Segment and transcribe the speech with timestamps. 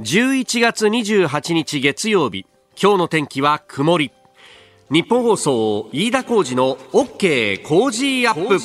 [0.00, 2.46] 11月28日月曜日
[2.80, 4.10] 今日の天気は曇り。
[4.90, 8.58] ニッポン放送飯田浩司の OK Cozy up。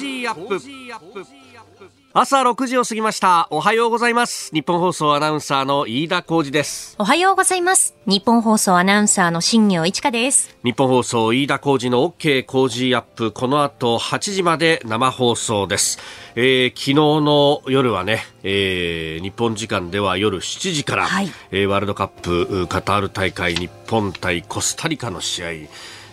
[2.19, 3.47] 朝6時を過ぎました。
[3.51, 4.49] おはようございます。
[4.51, 6.95] ニッポン放送アナウンサーの飯田浩司です。
[6.97, 7.93] おはようございます。
[8.07, 10.57] ニッポン放送アナウンサーの新行市佳です。
[10.63, 13.31] ニッポン放送飯田浩司の OK Cozy up。
[13.31, 15.99] この後8時まで生放送です。
[16.34, 25.49] えー、昨日の夜はね、えー、日本時間では夜7時から、はい、えー、ワールドカップカタール大会日本対コスタリカの試合、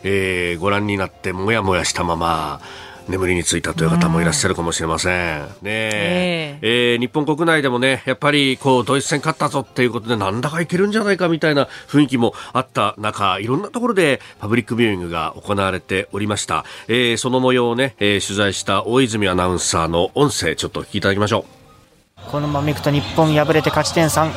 [0.03, 2.61] えー、ご覧になってもやもやしたまま
[3.09, 5.43] 眠りについたという方もいらっしゃるかもしれません。
[5.43, 16.65] ねえー、えー、日本国内でもね、やっぱりこうドイツ戦勝ったぞっていうことでなんだかいけるんじゃないかみたいな雰囲気もあった中、いろんなところでパブリックビューイングが行われておりました。
[16.89, 22.31] えー、その模様をね、えー、取材した大泉アナウンサーの音声ちょっとお聞きいただきましょう。
[22.31, 24.31] このままいくと日本敗れて勝ち点3。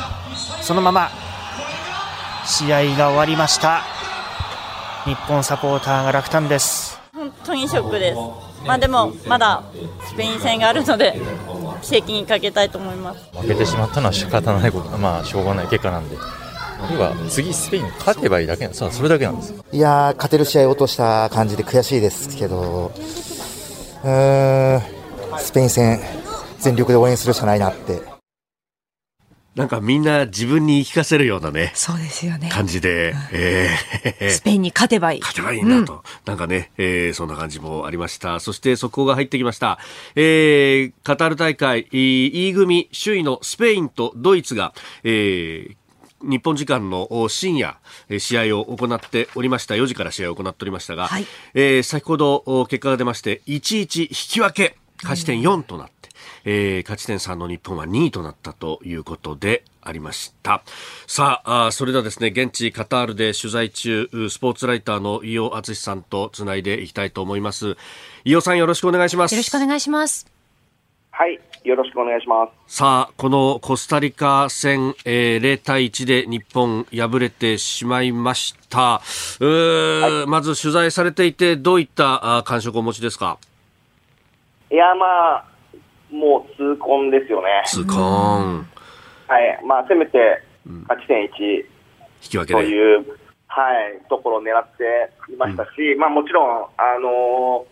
[0.62, 1.10] そのまま
[2.46, 3.84] 試合が終わりました。
[5.06, 7.00] 日本サポーターが落胆です。
[7.14, 8.47] 本当にショックです。
[8.66, 9.64] まあ、でも、まだ
[10.08, 11.20] スペイン戦があるので、
[11.82, 13.20] 奇跡にかけたいと思います。
[13.38, 16.18] 負けてしまったのは仕方ないこと、まあ、しょうがない結果なんで。
[16.94, 19.54] 要は次、スペイン勝てばいいだけそれだけなんです。
[19.72, 22.92] いや勝てる試合を落とした感じで悔しいですけど、
[24.04, 24.82] うん
[25.40, 26.00] スペイン戦、
[26.60, 28.17] 全力で応援するしかないなって
[29.58, 31.72] なんかみんな自分に言い聞かせるようなね。
[31.74, 32.50] そうですよね。
[32.50, 35.20] 感じで、うん、えー、スペインに勝てばいい。
[35.20, 35.94] 勝てばいいなと。
[35.94, 38.40] うん、なんかね、えー、そんな感じもありました。
[38.40, 39.80] そして速報が入ってきました。
[40.16, 45.76] えー、カタール大会 E 組首位のスペインとドイツが、えー、
[46.22, 47.78] 日本時間の深夜、
[48.20, 49.74] 試合を行っておりました。
[49.74, 55.97] 4時から試合を行っておりましたが、はい、えー、先ほど結果が出まして、1-1引き分け、勝ち点4となって、
[56.46, 60.62] えー、勝ち点3の日本は2位となったということでありました。
[61.08, 67.78] さあ、あそれではですね、現地カタールで取材中、スポーツライターの伊尾敦さんとつないでいきたいと思います。
[68.26, 69.34] 伊尾さんよろしくお願いします。
[69.34, 70.28] よろしくお願いします。
[71.12, 72.76] はい、よろしくお願いします。
[72.76, 79.02] さあ、このコスタリカ戦、えー、0対1で日本敗れてしまいました。
[79.02, 83.40] はい、まず取材されていて、どういった感触をお持ちですか？
[84.70, 85.46] いや、まあ、
[86.12, 87.64] もう痛恨ですよね。
[87.66, 88.68] 痛恨。
[89.28, 89.60] はい。
[89.66, 90.42] まあ、せめて
[90.88, 91.66] 勝ち点1、引
[92.22, 93.06] き分けという、
[93.48, 97.66] はい、ところを狙っていましたし、うん、まあもちろん、あの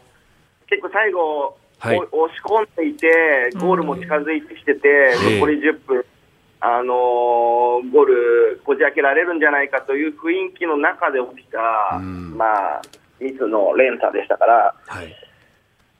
[0.68, 4.90] ー、結構最後、はい、押し込んでいて、ゴールも近づいてきてて、
[5.28, 6.06] うん、残り10分、
[6.62, 12.46] あのー、ゴールこじ開けられるんじゃないかという雰囲気の中で起きた、うん、ま
[12.78, 12.82] あ、
[13.20, 15.25] ミスの連鎖でしたから、はい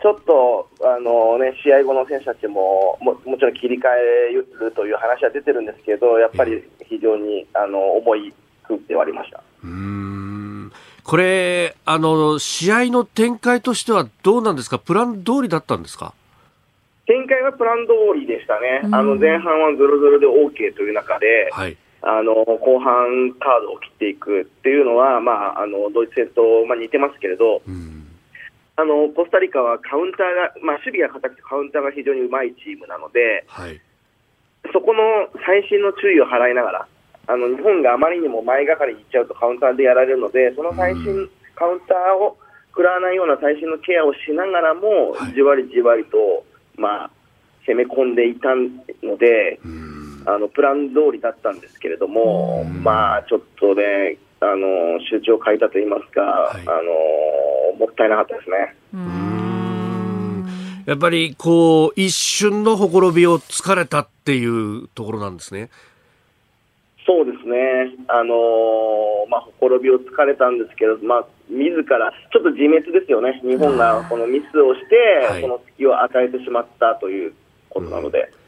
[0.02, 8.34] ちょっとあの、ね、試合後の選手たちもももちろん切り替えるという話は出てるんですけどやっぱり非常にあの重い
[8.68, 9.42] 空気ではありました。
[9.64, 10.72] うん。
[11.04, 16.14] これあの、試合の展開としてはどうなんですか、プラン通りだったんですか？
[17.06, 27.62] 展開はプラン通りでしたね、あの前半はずるずるで OK という中で、はい、あの後半、カードを切っていくっていうのは、まあ、あのドイツ戦と、まあ、似てますけれど。
[27.68, 28.05] うん
[28.78, 33.80] あのコスタリカはカウンターが、まあ、守備が硬くてカウンターが非常にうまいチームなので、はい、
[34.74, 36.88] そこの細心の注意を払いながら
[37.28, 42.38] あの日本があまりにも前がかりにいっちゃうとカウンターでやられるのでその細心、カウンターを
[42.76, 46.44] 食らわないような細心のケアをしながらも、はい、じわりじわりと、
[46.76, 47.12] まあ、
[47.66, 48.54] 攻め込んでいた
[49.02, 49.60] ので、
[50.26, 54.18] あのプラン通りだったんですけれども、まあ、ちょっとね、
[54.52, 58.76] あの集中を欠いたといいますか、はい、あのもったいなかったですね。
[60.86, 65.70] やっぱりこう一瞬のほころびをつかれたっていうところなんですね。
[67.08, 67.58] そうですね、
[68.08, 77.34] あのー、まあ、ほころびをつかれたんですけど、まあ、自ら、ちょっと自滅ですよね、日本がこのミスをして、その隙を与えてしまったという
[77.70, 78.32] ことなので。
[78.40, 78.45] うん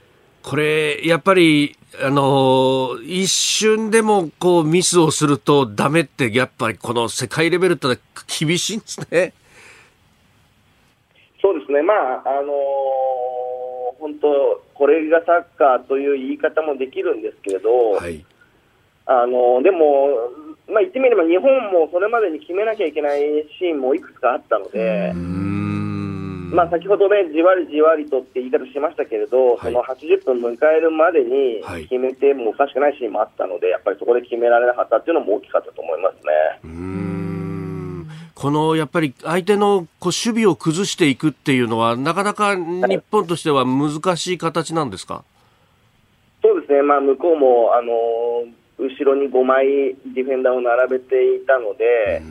[0.48, 8.00] これ、やっぱり、あの一瞬でもこうミスをするとダメって、やっぱりこの世界レベルって
[8.40, 9.34] 厳しいんですね。
[11.42, 18.24] そうですね、まあ、あのー、本当、これがサッカーという言い方もできるんですけれど、はい、
[19.06, 20.32] あのー、でも、
[20.70, 23.20] まあ、言ってみれば日本もそれまでに決めなきゃいけない
[23.60, 25.12] シーンもいくつかあったので。
[26.52, 36.22] まあ、先ほどね、じわりじわりとって言い方しましたけれど、はい、その80分迎えるまでに決めてもおかしくないシーンもあったので、やっぱりそこで決められなかったっていうのも大きかったと思いますね。
[36.64, 38.08] うん。
[38.36, 45.24] このやっぱり相手のこう守備を崩していくっていうのは、なかなか日本としては難しい形なんですか？
[46.44, 47.92] そうでですね、まあ、向こうも、あの
[48.78, 49.66] 後ろに5枚
[50.14, 52.22] ディフェンダーを並べていたので、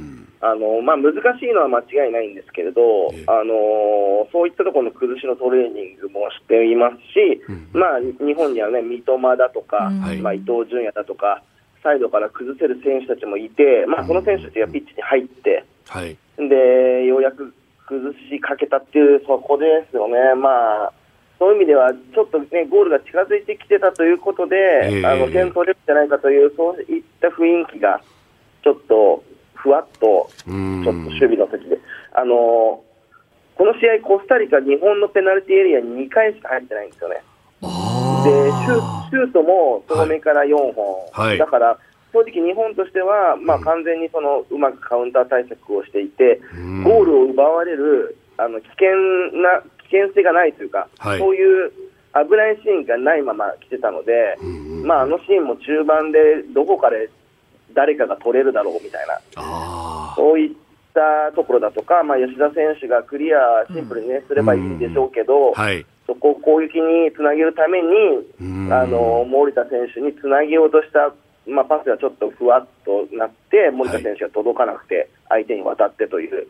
[0.51, 2.81] あのまあ、難しいのは間違いないんですけれど、
[3.27, 9.91] あのそういったところの崩しのトレーニングもしていますし、まあ、日本には、ね、三笘だとか、
[10.21, 11.43] まあ、伊東純也だとか、
[11.83, 15.65] サイドから崩せる選手たちもいて、まあ、その選手たちがピッチに入って、
[16.37, 17.53] でようやく
[17.87, 20.35] 崩しかけたっていう、そこですよね。
[20.35, 20.93] まあ
[21.39, 28.01] そういう意味では、ちょっとね、ゴールが近づいてきてたということで、えー、あの点取れるんじゃないかという、そういった雰囲気が、
[28.65, 29.23] ちょっと
[29.57, 31.79] ふわっと、ちょっと守備の時で、
[32.15, 32.83] あの
[33.57, 37.23] この試合、コスタリカ、日本のペナルティーエリアに2回しか入ってないんですよね。
[37.61, 41.79] でシュシュートも遠目から4本、はい、だから
[42.13, 46.41] 正直、日本としては、まあ、完全にそのうまくカウンター対策をしていて、
[46.85, 48.89] ゴールを奪われるあの危険
[49.43, 51.73] な危険性がないというか、はい、そういう
[52.15, 54.39] 危ないシーンがないまま来てたので、
[54.85, 57.11] まあ、あのシーンも中盤でどこかで
[57.77, 59.21] 誰かが取れるだろうみたいな、
[60.17, 60.51] そういっ
[60.95, 63.39] たところだとか、まあ、吉田選手がクリア、
[63.69, 71.13] シンプルに、ね、すればいいでしょうけど、はい、そこを攻撃につなげるために、あの森田選手につなげようとした、
[71.47, 76.49] まあ、パスがちょっとふわっとなって、森田選手が届かなくて、相手に渡ってという。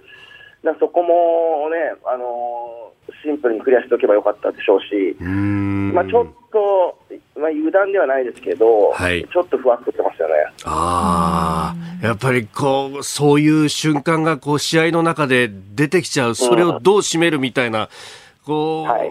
[0.67, 2.93] だそこもね、あの
[3.23, 6.99] シンプルにクリアしておけばよかったでしょうし、まあ、ちょっと、
[7.41, 10.35] まあ、油断ではないですけど、はい、ちょっとふわっとしてましたよね。
[10.65, 17.89] あやっぱりこうそういう瞬間がこう試合の中で出てきちゃう、それをどう締めるみたいな。
[18.47, 19.11] こう、はい、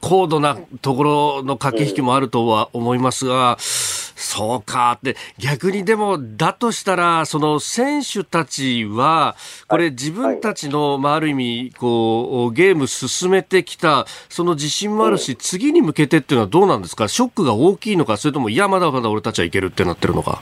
[0.00, 9.36] 高度なところの駆け引きもあるとは思いますが、そうかって、逆にでも、だとしたら、その選手たちは、
[9.68, 17.08] これ自分たちの、まあ、ある意味、こう、ゲーム進めてきた、その自信もあるし、次に向けてっていうのはどうなんですか？
[17.08, 20.40] ショックが大きいのか、それとも、いや、まだまだ俺たちはいけるってなってるのか。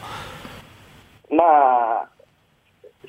[1.31, 2.09] まあ、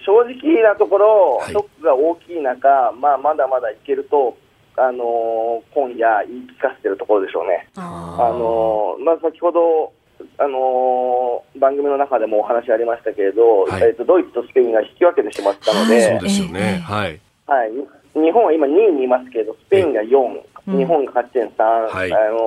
[0.06, 4.38] 正直なところ、ショックが大きい中、まあ、まだまだいけると、
[4.82, 7.68] あの今夜、言い聞かせてるところでしょうね。
[7.76, 9.94] あのまあ、先ほど
[10.38, 17.72] あのー、番組の中でもお話ありましたけれど、はい、えーと、ドイツとスペインが引き分けてしまったので、そうですよね、はい、はい、
[18.14, 22.40] 日本は今2位にいますけれど、スペインが4、日本が勝ち点3、はい、あのー、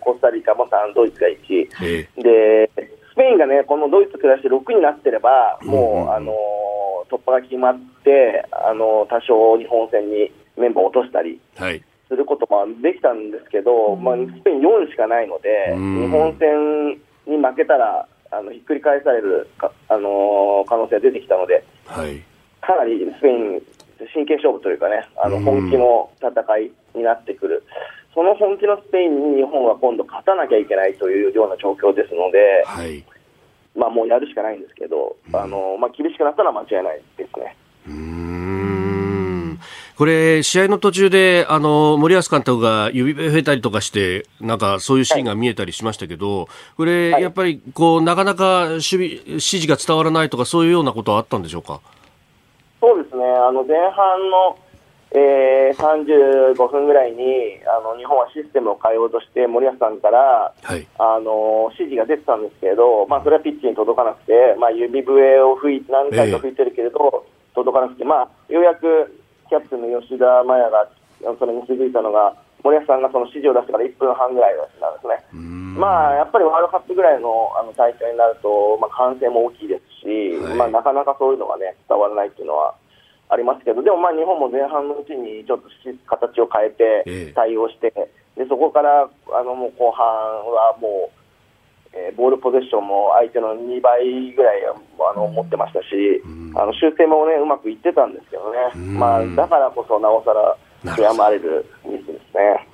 [0.00, 2.70] コスタリカも3、ドイツが1、で
[3.12, 10.30] スペインがね、このドイツと暮らして6になってれば、もう、あのー、突破が決まって、あの多少日本戦に
[10.60, 11.40] メンバーを落としたり。
[11.56, 11.82] はい。
[12.08, 22.22] することもできたんですけど、まあ、スペイン4しかないので、日本戦に負けたらあのひっくり返されるか、あのー、可能性が出てきたので、はい、
[22.60, 23.62] かなりスペイン、
[24.14, 27.62] 真剣勝負というかね、あの本気の戦いになってくる、
[28.14, 33.04] その本気のスペインに日本は今度勝たなきゃいけないというような状況ですので、はい、
[33.76, 37.56] まあ、もうやるしかないんですけど、あのまあ、厳しくなったら間違いないですね。
[40.00, 46.48] これ、試合の途中で、あの、森保監督が指笛吹いたりとかして、なんかそういうシーンが見えたりしましたけど、
[46.78, 51.82] これ、やっぱり、こう、なかなか守備、指示が伝わらないとか、そういうようなことはあったんでしょうか？
[52.80, 54.58] そうですね、あの、前半の、
[55.12, 69.19] えー、35分ぐらいにあの日本はシステムを変えようとして森保さんから、はい、あの指示が出てたんですけれど、まあ、それはピッチに届かなくて、まあ、指笛を吹い何回か吹いてるけれど、えー、届かなくて、まあ、ようやく
[69.50, 70.86] キャプテンの吉田麻也が
[71.38, 75.18] それに気づいたのが、森保さんがその指示を出してから1分半ぐらいなんですね。
[75.74, 82.74] まあ、やっぱりワールドカップぐらいのあの大会になると、まあ、歓声も大きいですし、はい、まあ、なかなかそういうのが、ね、伝わらないっていうのは
[83.30, 85.70] ありますけど、でもまあ日本も前半のうちにちょっと
[86.06, 87.94] 形を変えて対応して、
[88.36, 91.19] でそこからあのもう後半はもう、
[91.92, 95.86] えー、ボールポゼッションも相手の2倍ぐらいあの持ってましたし、
[96.54, 100.56] あの修正も、ね、うまくいってたんですけどね、まあ、だからこそなおさら
[100.94, 102.68] 悔やまれるミスですね。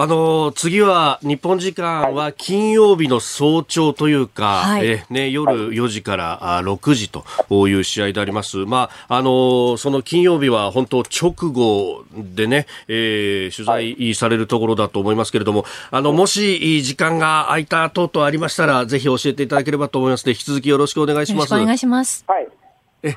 [0.00, 7.24] あの次は日本時間は金曜日の早朝というか、はい、えね、夜4時から6時と
[7.66, 8.58] いう試合であります。
[8.58, 21.52] まあ、あのその金曜日は本当直後でね、えー、取材されるところだと思いますけれども、あの、もし時間が空いた等々ありましたら、ぜひ教えていただければと思いますので、引き続きよろしくお願いします。
[21.52, 22.24] お願いします。
[22.28, 22.46] はい。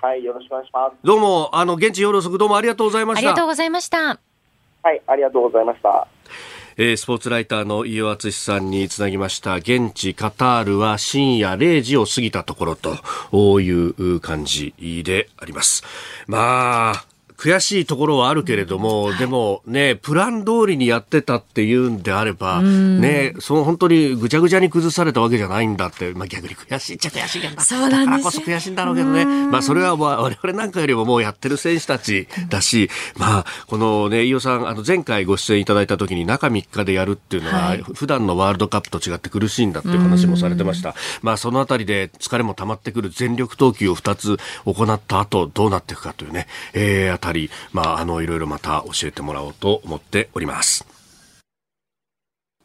[0.02, 0.96] はい、よろしくお願いします。
[1.04, 3.30] どうも、あの、現地夜遅くどうもありがとうございました。
[3.30, 4.20] ありがとうございました。
[4.84, 6.08] はい、ありがとうございました。
[6.78, 9.56] えー、スポーツライターの飯尾敦さんにつなぎました。
[9.56, 14.74] 現地カタールは深夜0時を過ぎたところという感じ
[15.06, 15.84] であります。
[16.28, 17.11] まあ
[17.42, 29.26] 悔しいところはあるけれども、はい、でもね、プラン通りにやってたっていうんであれば、ね、その本当にぐちゃぐちゃに崩されたわけじゃないんだって、まあ逆に悔しいっちゃ悔しいけどそうなんだからこそ悔しいんだろうけどね。
[29.26, 40.94] まあそれはまあ我々なんかよりももうやってる選手たちだし、 まあこのね、飯尾さん、あの前回ご出演いただいた時に中3日でやるっていうのは、はい、普段のワールドカップと違って苦しいんだっていう話もされてました。
[41.24, 51.01] まあそのあたりで疲れも溜まってくる全力投球を2つ行った後、どうなっていくかというね、えー、あたり、まああのいろいろまた教えてもらおうと思っております。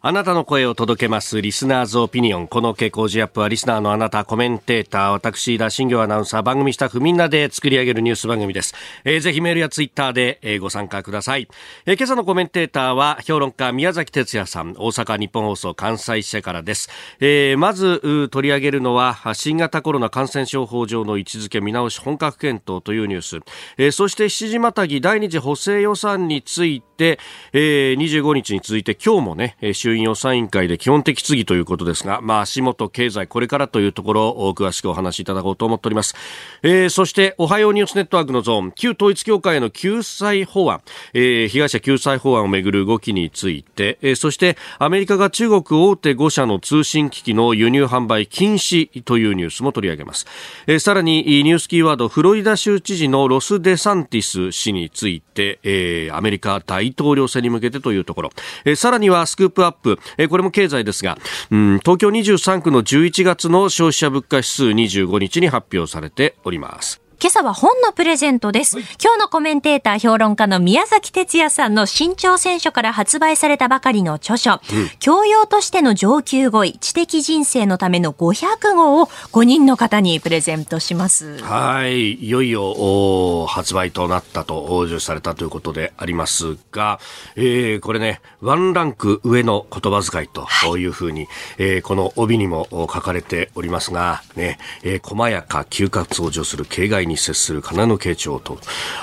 [0.08, 1.42] あなたの声を届けます。
[1.42, 2.46] リスナーズオピニオン。
[2.46, 8.72] この傾向ジアップはリスナーのあなた、コメンテーター、私、田新行アナウンサー、番組スタッフみんなで作り上げるニュース番組です。
[9.04, 11.48] えー、ぜひメールやツイッターで、えー、ご参加ください。
[11.86, 16.88] えー、今朝のコメンテーターは、評論家、宮崎哲也さん、大阪日本放送関西支社からです。
[17.18, 23.40] えー、まず、取り上げるのは、新型コロナ感染症法上の位置づけ見直し本格検討というニュース。
[23.76, 27.18] えー、そして7時またぎ第二次補正予算について、
[27.52, 36.14] えー、25日に続いて今日もね、衆院予算委員会で基本的質疑ということですが、まあ、足元経済これからというところを詳しくお話しいただこうと思っております。
[36.62, 40.82] えー、そして、おはようニュースネットワークのゾーン、旧統一協会への救済法案、
[41.14, 50.26] えー、被害者救済法案をめぐる動きについて、えー、そして、アメリカが中国大手5社の通信機器の輸入販売禁止というニュースも取り上げます。
[50.66, 58.30] えー、さらに、ニュースキーワード、フロリダ州知事のロン・デサンティス氏について、えー、アメリカ大統領選に向けてというところ、
[58.64, 61.18] えー、さらにはスクープアップ、えー、これも経済ですが、
[61.50, 67.05] うん、東京23区の11月の消費者物価指数25日に発表されております。
[67.18, 68.78] 今朝は本のプレゼントです。
[68.78, 74.58] 今日のコメンテーター評論家の宮崎哲弥さんの新潮選書から発売されたばかりの著書、うん、
[74.98, 81.38] 教養としての上級語彙、知的人生のための500語を5人の方にプレゼントします。
[81.38, 82.16] はい。
[82.16, 87.00] いよいよ発売となったと、応受されたということでありますが、
[87.34, 98.58] えー、これね、ワンランク上の言葉遣いというふうに、はい、えー、この帯にも書かれておりますが、ね、えー、細やか嗅覚を助する形外に接する金の慶長と。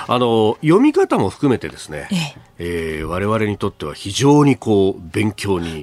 [0.06, 2.44] あの読み方も含めてですね、ええ。
[2.56, 5.82] えー、我々にとっては非常にこう勉強に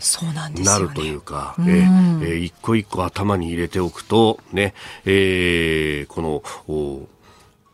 [0.63, 1.79] なるというか、う、ね、
[2.21, 4.73] えー、えー、一個一個頭に入れておくとね、
[5.05, 7.07] えー、この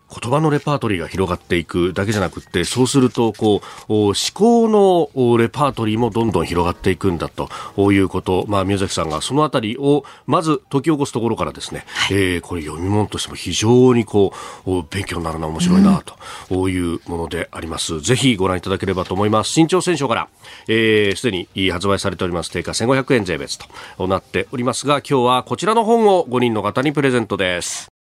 [0.10, 7.50] 言葉のレパートリーが広がっていくだけじゃなくてそうするとこう思考のレパートリーもどんどん広がっていくんだと
[7.92, 14.34] いうこと、まあ、宮崎さんがそのあたりをまず解き起こすところからですね、はい、えー、これ読み物としても非常にこ
[14.66, 16.04] う勉強になるな面白いな
[16.50, 19.52] というものであります、うん、ぜひご覧いただければと思います。
[19.52, 20.30] 新潮選書から
[20.66, 23.58] すで、えー、に発売されております定価1500円税別
[23.98, 27.97] となっておりますが今日はこちらの本を5人の方にプレゼントです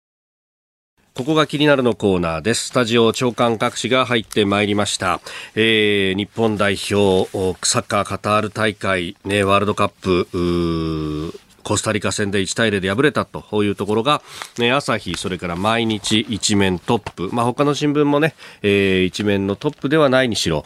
[1.16, 2.66] ここが気になるのコーナーです。
[2.66, 5.22] スタジオ長官各紙が入ってまいりました。
[5.56, 7.30] えー、日本代表、
[7.66, 14.22] サッカーカタール大会、ね、ワールドカップ、コスタリカ戦で1対0で敗れたというところが、
[14.58, 20.66] ね、朝日、それから毎日一面トップ、まあ、他の新聞もね、えー、一面のトップではないにしろ、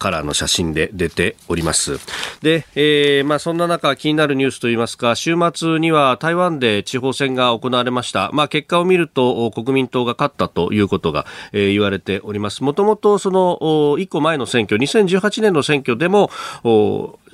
[0.00, 2.00] カラーの写真で出ております。
[2.42, 8.30] で、えー、まあそんな中気になるニュースといいますか、週末には台湾で地方選が行われました。
[8.32, 12.64] まあ結果を見ると国民党が勝ったということが、えー、言われております。
[12.64, 16.30] もともとその一個前の選挙、2018年の選挙でも、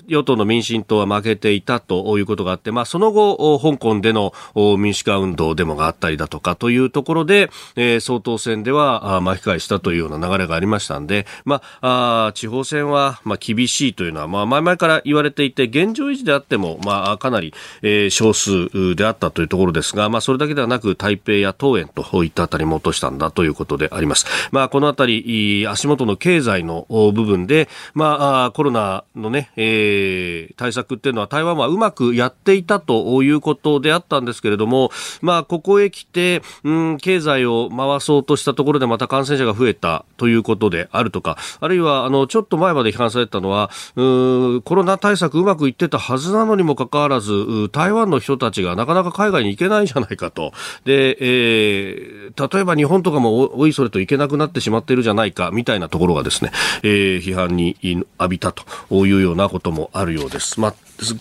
[0.09, 4.33] 与党の民進党は負けていたということがあって、まあ、その後、香港での
[4.79, 24.27] 民主化運動デモがあったりだとかというところで、えー、総統選では巻き返したというような流れがありましたんで、まあ、あ地方選は、まあ、厳しいというのは、まあ、前々から言われていて、現状維持であっても、まあ、かなり、えー、少数であったというところですが、まあ、それだけではなく、台北や東園といったあたりも落としたんだということであります。
[24.53, 34.91] まあ、このあたり、足元の経済の部分で、まあ、コロナのね、えーえー、対策っていうのは台湾はうまくやっていたということであったんですけれども、
[35.23, 50.53] まあ、ここへ来て、うん、経済を回そうとしたところでまた感染者が増えたということであるとか、あるいは、あの、ちょっと前まで批判されたのは、うんコロナ対策うまくいってたはずなのにもかかわらず、台湾の人たちがなかなか海外に行けないじゃないかと。
[50.85, 56.51] で、えー、例えば日本とかもおいそれと行けなくなってしまっているじゃないか、みたいなところがですね、
[56.83, 57.77] えー、批判に
[58.19, 58.65] 浴びたと
[59.07, 60.61] いうようなこともあるようです。
[60.61, 60.75] まあ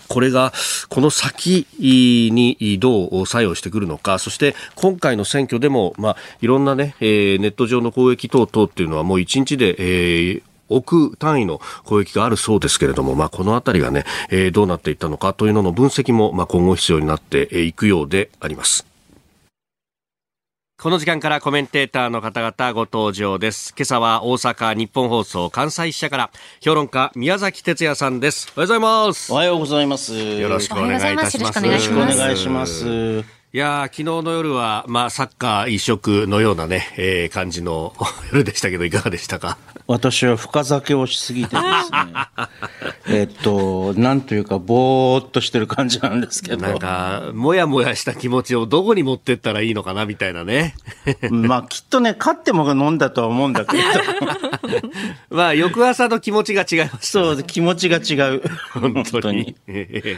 [0.08, 0.52] これが
[0.88, 18.95] この先にどう作用してくるのか、そして今回の選挙でも、まあ、いろんなね、えー、ネット上の攻撃等々っていうのはもう一日で、えー億単位の攻撃があるそうですけれども、まあ、このあたりがね、えー、どうなっていったのかというのの分析も、まあ、今後必要になっていくようであります。
[20.78, 23.72] この時間からコメンテーターの方々ご登場です。
[23.78, 26.30] 今朝は大阪日本放送関西支社から
[26.60, 28.52] 評論家宮崎哲也さんです。
[28.54, 29.32] おはようございます。
[29.32, 30.14] おはようございます。
[30.14, 31.64] よろしくお願いいたします。
[31.64, 33.24] よろしくお願いします。
[33.52, 37.94] いや昨日の夜は、まあ、サッカー一色のようなね、えー、感じの
[38.30, 39.56] 夜でしたけど、いかがでしたか？
[39.86, 41.62] 私は深酒をしすぎてですね、
[43.08, 46.66] えっと、なんというか、ぼーっとしてる感じなんですけど。
[46.66, 50.74] なんか、もやもやした気持ちをどこに持ってったらいいのかな、みたいなね。
[51.30, 53.82] まあ、きっとね、勝っても飲んだとは思うんだけど。
[55.30, 58.42] まあ、翌朝の気持ちが違います、ね、そう、気持ちが違う。
[58.72, 59.56] 本当に。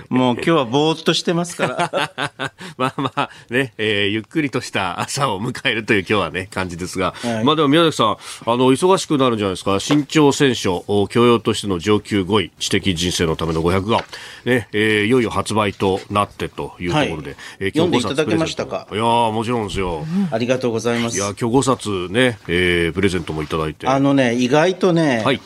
[0.09, 2.53] もう今日はぼーっとしてますから。
[2.79, 7.15] まあまあ、ね、えー、ゆっくりとした朝を迎えるという今日はね、感じですが。
[7.23, 8.17] はい、まあでも宮崎さん、あ
[8.57, 9.79] の、忙しくなるんじゃないですか。
[9.81, 14.05] 新潮選手、教養としての上級5位、知的人生のための500が、
[14.45, 18.87] ね、えー、いよいよ発売となってというところで、はい、えー、読んでいただけましたか？
[18.91, 20.29] いやもちろんですよ、うん。
[20.31, 21.17] ありがとうございます。
[21.17, 23.87] いや今日5冊ね、えー、プレゼントもいただいて。
[23.87, 25.41] あのね、意外とね、はい、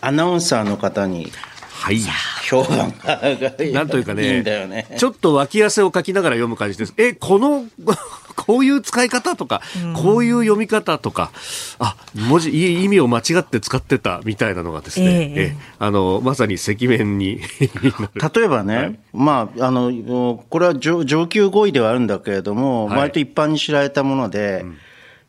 [0.00, 1.30] アナウンサーの方に、
[1.72, 2.00] はい。
[2.44, 3.20] 評判が
[3.72, 6.94] なんというかね、ねちょっと脇汗をかきながら読む感じです。
[6.96, 7.64] え、この、
[8.40, 9.60] こういう使い方とか、
[9.94, 11.30] こういう読み方とか、
[11.78, 17.40] あ、文字、意味を間違って使ってたみたいなのがですね、えー、えあの、まさに赤面に
[18.34, 24.78] 例えばね、はい、まあ、あの、これは上級語彙ではあるんだけれども、はい、割と一般に知られたもので、うん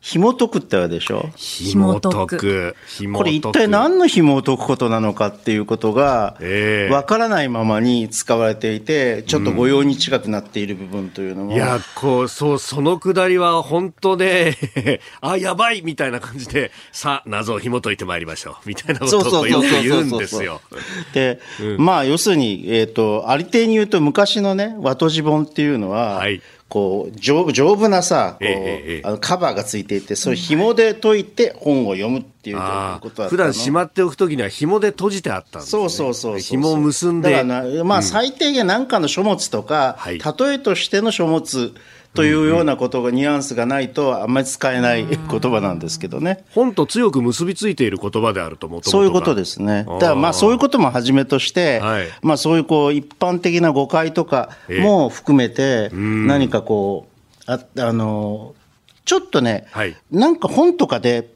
[0.02, 1.30] 紐解くってあるでしょ？
[1.36, 2.76] 紐解く。
[3.14, 6.36] これ一体何の紐を解くことなのかっていうことが、
[6.90, 11.50] わからないままに使われていて、ちょっと御用に近くなっている部分というのも。
[11.50, 14.56] うん、いや、こう、そう、そのくだりは本当ね、
[15.22, 18.68] あ、やばいみたいな感じで、さあ、謎を紐解いてまいりましょう。
[18.68, 20.60] みたいなことをよく言うんですよ。
[21.14, 32.56] で、うん、まあ、要するに、えっ、ー、と、ありていに言うと昔のね、和とじ本っていうのは、はいこう丈夫丈夫なさこう、ええ、あのカバーがついていてそれ紐で解いて本を読むっていう
[33.02, 37.30] ことだ普段しまっておくときには紐で閉じてあったんです、ね、そうそうそう紐を結んで。
[37.30, 40.18] だからまあ、最低限何かの書物とか、例
[40.54, 41.74] えとしての書物
[42.14, 46.44] というようなことが、ニュアンスがないとあんまり使えない言葉なんですけどね。
[46.50, 49.84] 本と強く結びついている言葉であると思そういうことですね。
[49.84, 57.08] だからまあそういうこともはじめとして、はい、まあそういうこう一般的な誤解とかも含めて、何かこ
[57.48, 58.54] う、ああの、
[59.06, 61.26] ちょっとね、はい、なんか本とかで、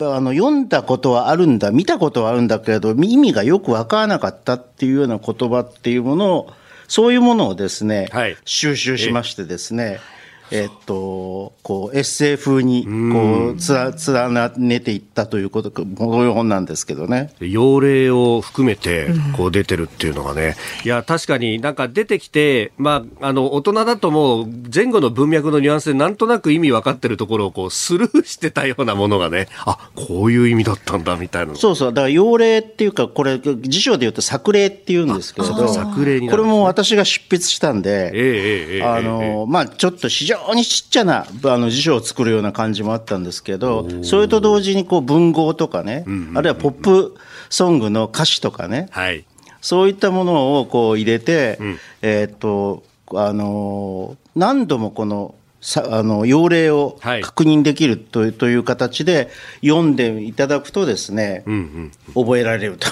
[0.00, 6.52] あの読んだことはあるんだ、見たことはあるんだけれど、意味がよく分からなかったっていうような言葉っていうものを、
[6.86, 10.17] そういうものをですね、はい、収集しましてですね、え
[10.50, 13.72] っと、こう、エッセイ風に、こう、つ
[14.12, 17.32] ら、連ねていったということ、こういう本なんですけどね。
[17.40, 31.54] 用例を含めて、こう出てるっていうのがね、いや、確かになんか出てきて、まあ、あの、大人だともう、前後の文脈のニュアンスでなんとなく意味分かってるところをこう、スルーしてたようなものがね、あ、こういう意味だったんだ、みたいな。
[31.54, 47.16] そうそう、だから用例っていうか、これ、辞書で言うと作例って言うんですけれど、作例にこれも私が執筆したんで、ええええあの、まあ、ちょっと非常にちっちゃなあの辞書を作るような感じもあったんですけど、それと同時にこう文豪とかね、あるいはポップ
[47.50, 49.24] ソングの歌詞とかね、はい、
[49.60, 59.28] そういったものをこう入れて、うん、えっと、あの、何度もこの、さあの要例を確認できるという,、という形で
[59.60, 62.86] 読んでいただくとですね、うんうん、覚えられると。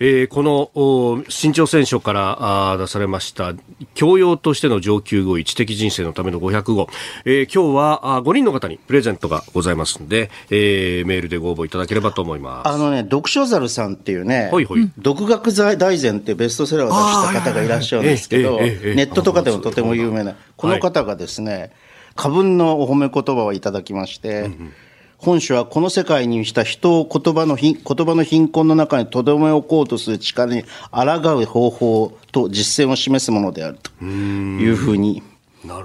[0.00, 3.54] うんえー、この新潮選書からあ出されました
[3.94, 6.88] 教養としての上級語知的人生のための500語、
[7.24, 12.68] えー、今日はあ5人の方にプレゼントがございますので、えー、メールでご応募いただければと思います。
[12.68, 14.90] あのね読書猿さんっていうね、ほいほい。
[14.98, 18.66] 独学大全ってベストセラーを出した方がいらっしゃるんですけど、ネ
[19.04, 21.72] ットとかでもとても有名なこの方がですね、
[22.14, 24.72] 過分のお褒め言葉をいただきまして、うんうん
[25.18, 35.22] 本書はこの世界にした人を言葉の言葉の貧困の中に留め置こうとする力に抗う方法と実践を示すものであるというふうに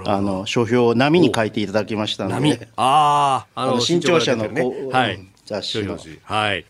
[0.06, 2.68] あの書評を波に書いていただきましたので。
[2.76, 4.62] ああの新潮社の、ね。
[4.92, 5.98] はい、雑誌の。
[6.24, 6.66] はい。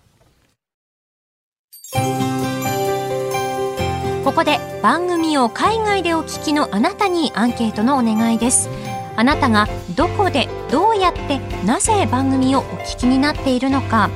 [4.24, 8.68] ここで番組を海外でお聞きのあなたにアンケートのお願いです。
[9.16, 14.10] あなたがどこでどうやってなぜ番組をお聞きになっているのか。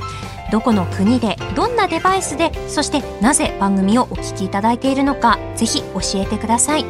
[0.52, 6.84] どこの国でどんなデバイスでそしてなぜ番組をお聞きいただいているのかぜひ教えてください。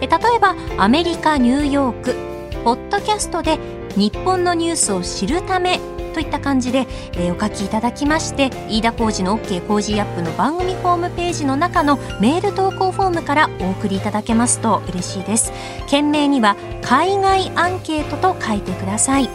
[0.00, 2.16] え例えばアメリカニューヨーク
[2.64, 3.60] ポッドキャストで
[3.96, 5.80] 日本のニュースを知るため
[6.16, 15.52] といった感じで、えー、お書きいただきまして飯田浩二の OK 工事アップの番組ホームページの中のメール投稿フォームからお送りいただけますと嬉しいです。
[15.88, 19.28] 件名には海外アンケートと書いてください。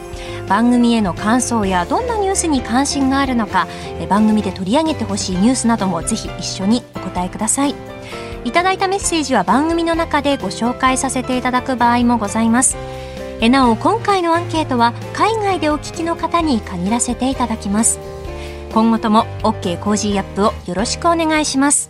[0.47, 3.67] 番組への感想やどんなニュースに関心があるのか
[3.99, 7.75] え番組で取り上げてほしいニュースなどもぜひ一緒にお答えください。
[8.43, 12.75] いただいたメッセージは番組の中でご紹介させていただく場合もございます。
[13.43, 17.99] えなお今回のアンケートは海外でお聞きの方に限らせていただきます。
[18.71, 21.89] 今後とも OK コージーアップをよろしくお願いします。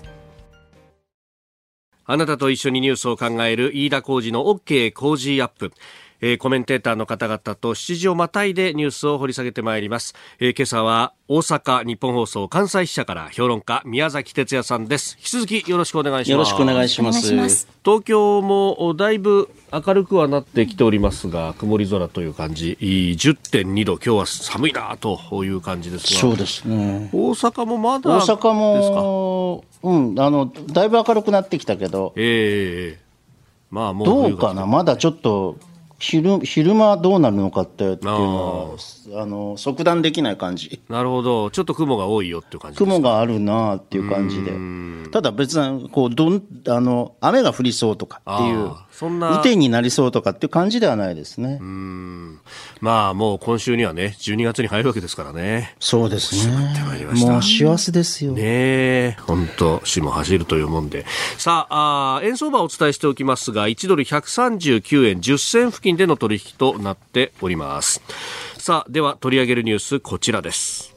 [2.06, 5.74] あなたと一緒にニュースを考える飯田浩二の OK コージーアップ。
[6.22, 15.18] えー、コメンテーターの方々と7時をまたいでニュースを掘り下げてまいります、えー、今朝は大阪ニッポン放送関西支社から評論家宮崎哲弥さんです。
[15.18, 16.32] 引き続きよろしくお願いします。
[16.32, 17.68] よろしくお願いします。
[17.84, 22.77] 東京もだいぶ明るくはなってきておりますが曇り空という感じ。
[22.81, 26.19] 10.2度今日は寒いなという感じですが。
[26.19, 27.10] そうですね。
[27.13, 32.13] 大阪もまだ大阪もうんあのだいぶ明るくなってきたけど。
[32.17, 34.65] ええー、まあもうどうかな？
[34.65, 35.57] まだちょっと
[36.02, 40.82] 昼昼間どうなるのかってっていうのはあの即断できない感じ。
[40.90, 41.52] なるほど。
[41.52, 44.52] ちょっと雲が多いよっていう感じ雲があるなっていう感じで。
[45.12, 49.34] ただ別にこうどんあの雨が降りそうとかっていうそんな。
[49.34, 51.60] 雨天になりそうとかっていう感じではないですね。
[52.80, 55.76] まあもう今週にはね12月に入るわけですからね。
[55.80, 56.74] そうですね。
[57.14, 58.32] もう幸せですよ。
[58.32, 61.06] ね本当死も走るというもんで。
[61.38, 68.01] さああ円相場をお伝えしておきますが1ドル139円10銭付近での取引となっております。
[68.58, 70.95] さあでは取り上げるニュースこちらです。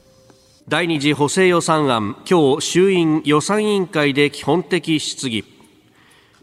[0.68, 5.53] 第2次補正予算案今日衆院予算委員会で基本的質疑。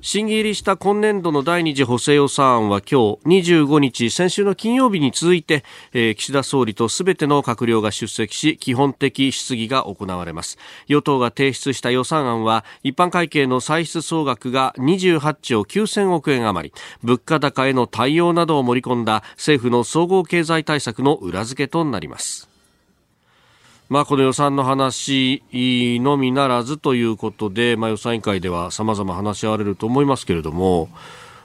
[0.04, 10.58] 審議入りした今年度の第二次補正予算案は今日25日先週の金曜日に続いて、えー、岸田総理とすべての閣僚が出席し基本的質疑が行われます。
[10.88, 16.76] 与党が提出した予算案は一般会計の歳出総額が28兆9000億円余り。
[17.04, 22.51] 物価高への対応などを盛り込んだ政府の総合経済対策の裏付けとなります。
[23.92, 30.88] まあ、この予算の話のみならずということで、まあ、予算委員会では様々話し合われると思いますけれども、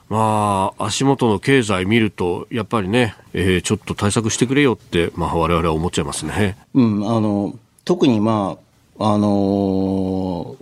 [0.08, 6.56] まあ、足元の経済見ると、やっぱりね、えー、ちょっと対策してくれよって、まあ、我々は思っちゃいますね。
[6.72, 8.58] うん、あの、特にま
[9.00, 10.56] あ、あのー、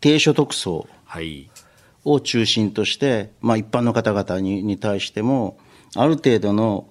[0.00, 0.88] 低所得層
[2.04, 5.58] を中心として、まあ、一般の方々にに対しても、
[5.94, 6.88] ある程度の、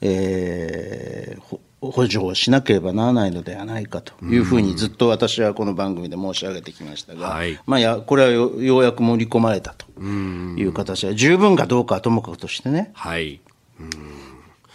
[0.00, 12.90] えー、補助をしなければならないのではないかというふうにずっと私はこの番組で申し上げてきましたが、まあ、やこれはようやく盛り込まれたという形で、十分かどうかはともかくとしてね。
[12.92, 13.40] はい、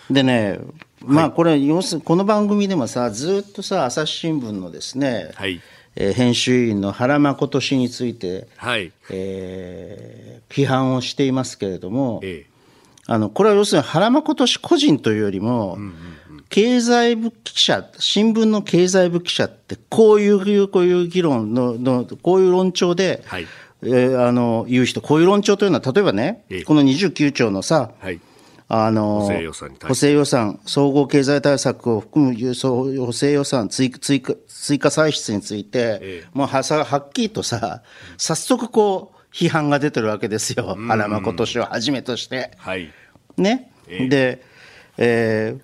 [0.10, 0.60] でね、
[1.02, 5.62] まあこれ、要するこの番組でもさ、ずっとさ、朝日新聞のですね、はい。
[5.98, 8.92] えー、編集員の原誠氏について、はい。
[9.12, 12.50] えー、批判をしていますけれども、ええ、
[13.06, 15.94] あのこれは要するに原誠氏個人というよりも、うんうん
[16.50, 23.48] 経済部記者、新聞の経済部記者って、こういう、こういう議論の、のこういう論調で、はい、
[23.84, 28.20] えー、あの、言う人、こういう論調というのは、例えばね、この29兆のさ、はい、
[28.68, 32.36] あの、補正予算補正予算、総合経済対策を含む
[33.06, 37.84] 補正予算追追加、追加歳出について、ええ、もうはさはっきりとさ、
[38.18, 40.78] 早速こう、批判が出てるわけですよ。
[40.88, 42.52] 原誠氏をはじめとして。
[42.58, 42.92] はい。
[43.38, 43.72] ね。
[43.88, 44.42] え、で、
[44.98, 45.62] えー、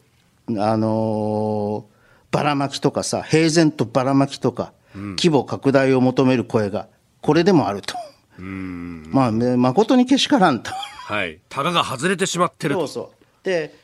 [0.59, 6.87] あのー、ばらまきとかさ、平然とばらまきとか、うん、規模拡大を求める声が、
[7.21, 7.95] これでもあると。
[8.39, 10.71] うんまあ、誠にけしからんと。
[10.71, 11.39] はい。
[11.49, 13.45] たがが外れてしまってるそうそう。
[13.45, 13.75] で、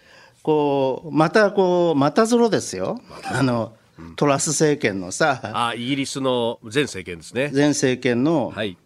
[0.42, 3.00] こう、またこう、またぞろですよ。
[3.26, 3.74] あの、
[4.16, 5.40] トラス政権のさ。
[5.44, 7.52] あ、イギリスの前政権ですね。
[7.54, 8.78] 前政権の、はい。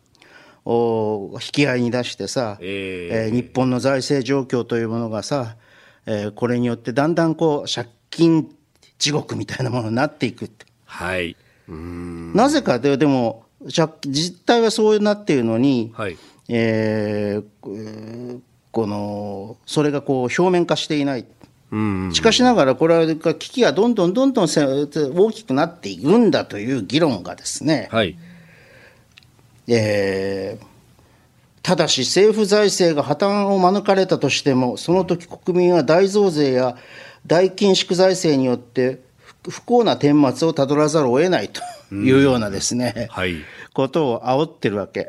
[0.66, 5.56] お引き合いに出してさ、えー、えー、日本の財政状況というものがさ、
[6.12, 8.54] えー、これによってだんだんこう借金
[9.00, 10.50] 地獄みたいなものになっていく。
[10.86, 11.38] はい、
[11.70, 16.18] なぜかででも実態はそうなっているのに、はい。
[16.50, 18.40] えー、
[18.72, 21.26] このそれがこう表面化していない。
[22.12, 28.18] しかしながら、これは危機がどんどんどんどん大きくなっていくんだという議論がですね、はい。
[29.70, 30.66] えー、
[31.64, 36.76] ただし政府財政が破綻を免れたとしても、その時国民は大増税や
[37.28, 39.00] 大緊縮財政によって
[39.48, 41.62] 不幸な顛末をたどらざるを得ないと
[41.94, 43.36] いうようなですね、はい、
[43.74, 45.08] ことを煽ってるわけ。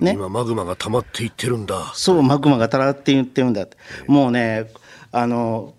[0.00, 1.92] ね、今、マグマが溜まっていってるんだ。
[1.94, 3.66] そう、マグマが溜まっていってるんだ。
[4.06, 4.70] もうね、
[5.12, 5.74] あの、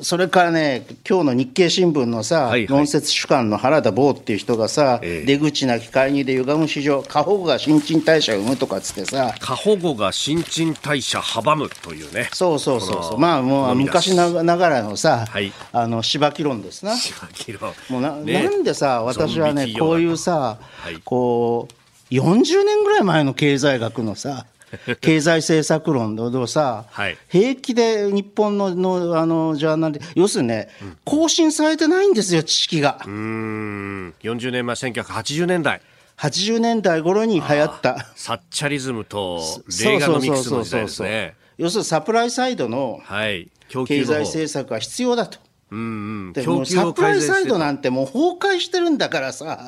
[0.00, 16.96] それからね、今日の日経新聞のさ、はいはい、論説主幹の原田坊っていう人がさ、え出口なき介入で歪む市場、過保護が新陳代謝を生むとかつってさ、過保護が新陳代謝阻むというね、そうそうそうそう、まあもう昔ながらのさ、はい、あの芝木論ですな。
[16.96, 17.72] 芝木論。
[17.88, 24.46] もうなね、なんでさ、私はね、こういうさ、はい、こう、40年ぐらい前の経済学のさ、
[25.00, 33.00] 経済政策論でさ、はい、平気で日本ののあのジャーナルで、要するにね、うん、更新されてないんですよ、知識が。
[33.06, 35.80] うん40年前、1980年代。
[36.18, 38.06] 80年代頃に流行った。
[38.16, 39.42] サッチャリズムと
[39.84, 41.34] レーガノミクスの時代ですね。
[41.58, 45.38] 要するにサプライサイドの経済政策は必要だと。
[45.70, 45.82] うんう
[46.30, 49.66] ん、でもサプライサイドなんてもう崩壊してるんだからさ、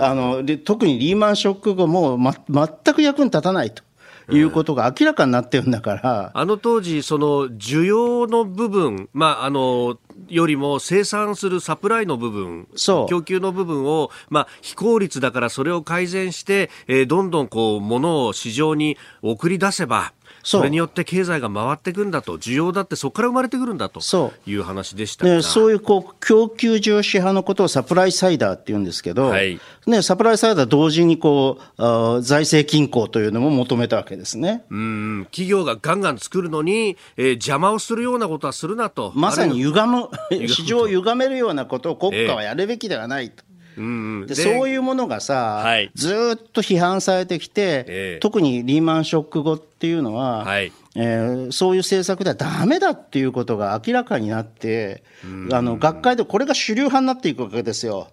[0.00, 3.85] あので特にリーマンショック後、もう、ま、全く役に立たないと。
[4.30, 6.30] いうことが明らかになってるんだから。
[6.34, 12.66] あの当時、その需要の部分、まあ、あの、よりも生産するサプライの部分、
[13.08, 20.12] 供給の部分を、まあ、非効率だからそれを改善して、えー、どんどんこう、物を市場に送り出せば、
[20.46, 24.00] それによって経済が回っていくんだと、需要だってそこから生まれてくるんだと
[24.46, 34.64] いう話でしたね、そういうこう供給重視派のことをサプライサイダーって言うんですけど、はい、ね、サプライサイダー同時にこうあ財政均衡というのも求めたわけですね。
[34.70, 35.24] うん。
[35.32, 39.12] 企業がガンガン作るのに、えー、邪魔をするようなことはするなと。
[39.16, 40.08] まさに歪む、
[40.46, 43.42] 市場を歪めるようなことを国家はやるべきではないと。
[43.76, 55.02] えーでそういうものがさ、はい、ずっと批判されてきて、えー、特にリーマンショック後っていうのは、はい、えー、そういう政策ではだめだっていうことが明らかになって、
[55.52, 58.08] あの学会でこれが主流派になっていくわけですよ。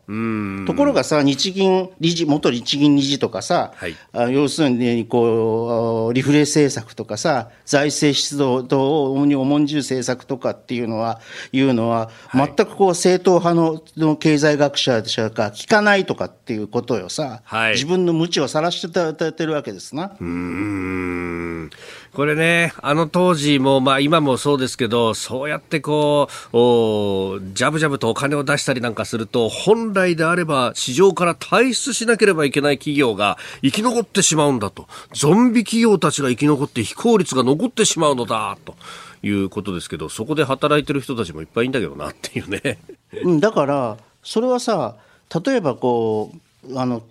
[0.68, 8.66] ところがさ、日銀理事、元日銀理事とかさ、はい、あ要するにこうリフレ政策とかさ、財政出動
[9.06, 11.22] を主に重んじる政策とかっていうのは、
[11.54, 20.18] いうのは、全くこう正統派のの経済学者しか聞かないとかっていうことよさ、はい、自分の無知を晒しててるわけですな。
[20.20, 21.70] うん。
[22.14, 34.88] これね、あの当時も、まあ今もそうですけど、そうやってこう、おジャブジャブとお金を出したりなんかすると、本来であれば市場から退出しなければいけない企業が生き残ってしまうんだと。
[35.14, 38.76] ゾンビ企業たちが生き残って非効率が残ってしまうのだ、と。
[39.26, 42.78] いうことですけど、そこで働いてる人たちもいっぱいいんだけどなっていうね。
[43.24, 44.96] うん、だから、それはさ、
[45.46, 46.38] 例えばこう、
[46.76, 47.04] あの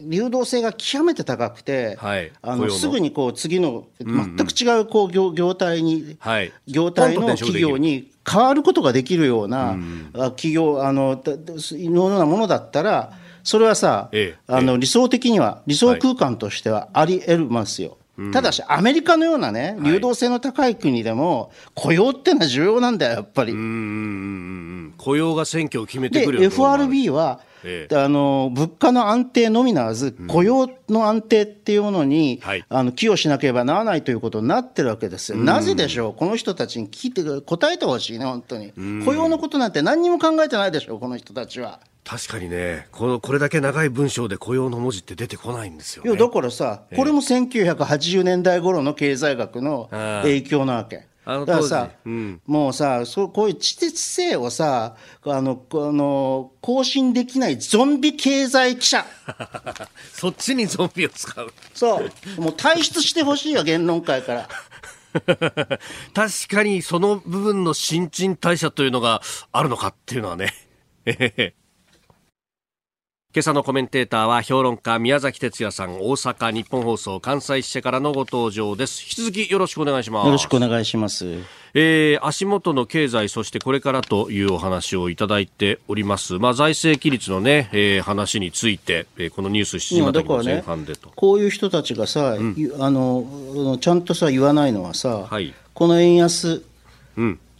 [0.00, 9.76] 流動性が極めて高くて、はい、あのすぐにこう次の全く違うこう業業態に、はい、業態の企業に変わることができるような
[10.12, 13.12] 企業あののようなものだったら
[13.44, 17.96] それはさ、ええ、あの理想的には理想空間としてはあり得ますよ。
[18.32, 23.52] ただし、アメリカのようなね、流動性の高い国でも、雇用ってのは重要なんだよ、やっぱり。
[23.52, 38.72] 雇用が選挙を決めてくるで、FRB は、ええ、あの物価の安定のみならず、雇用の安定っていうものに、うんあの寄与しなければならないということになってるわけですよ、なぜでしょう、この人たちに聞いて答えてほしいね、本当に、
[39.04, 41.80] 雇用のことなんて何にも考えてないでしょう、この人たちは。
[42.06, 51.06] 確かにねこの、これだけ長い文章で雇用の文字って出てこないんですよ、ね、いやだからさ、これも1980年代頃の経済学の影響なわけ。
[51.26, 59.04] だからさ、うん、もうさそこういう知的性をさあのあの更新できないゾンビ経済記者。
[60.14, 61.52] そっちにゾンビを使う。
[61.74, 62.00] そ
[62.36, 62.40] う。
[62.40, 64.48] もう退出してほしいよ言論会から。
[66.14, 70.54] 確かにその部分の新陳代謝というのがあるのかっていうのはね
[73.36, 79.02] 今朝のコメンテーターは評論家宮崎哲也さん大阪日本放送関西支社からのご登場です。
[79.02, 80.24] 引き続きよろしくお願いします。
[80.24, 81.26] よろしくお願いします。
[81.74, 86.38] えー、足元の経済そしてこれからというお話をいただいております。
[86.38, 96.62] まあ財政規律のね、えー、話について、えー、このニュース7時までの前半でと、ね、こういう人たちがさ、うん、あのちゃんとさ言わないのはさ、はい、この円安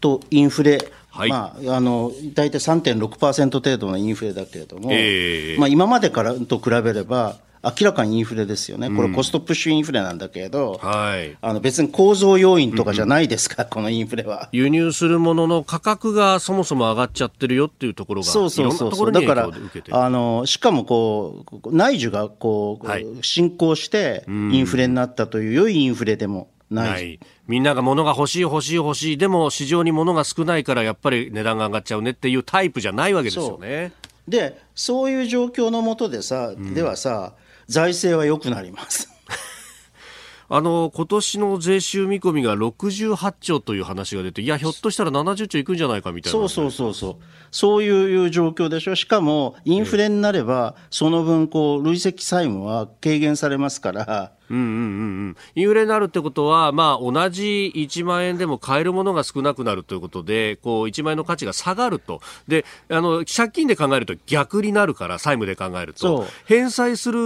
[0.01, 0.81] とインフレ、うん
[1.17, 14.49] はい、まあ、あの大体3.6%程度のインフレだけれども、えー、まあ、今までからと比べれば、明らかにインフレですよね、これ、コストプッシュインフレなんだけれど、うんはい、あの別に構造要因とかじゃないですか、うん、このインフレは。
[14.53, 19.13] 輸入するものの価格がそもそも上がっちゃってるよっていうところが、そうそうそうそう。
[19.13, 19.51] だから
[19.91, 27.21] あの、しかもこう内需がこう、はい、進行して、インフレになったという、良いインフレでもない。
[27.47, 33.93] みんなが物が欲しい欲しい欲しい、でも市場に物が少ないからやっぱり値段が上がっちゃうねっていうタイプじゃないわけですよね。
[34.29, 37.35] で、そういう状況のもとでさ、うん、ではさ、
[37.69, 39.16] 財政は良くなります。
[40.49, 46.39] あの今年の税収見込みが68兆という話が出て、いや、ひょっとしたら70兆いくんじゃないかみたいな。
[46.39, 47.17] そうそうそうそう。
[47.51, 48.95] そういう状況でしょ。
[48.95, 54.33] しかも、インフレになれば、その分、こう、累積債務は軽減されますから。
[54.49, 54.77] うんうんうんう
[55.31, 55.37] ん。
[55.55, 62.21] インフレになるってことは、まあ、同じ1万円でも買えるものが少なくなるということで、こう、1万円の価値が下がると。
[62.47, 66.27] で、あの、借金で考えると逆になるから、債務で考えると。
[66.45, 67.21] 返済する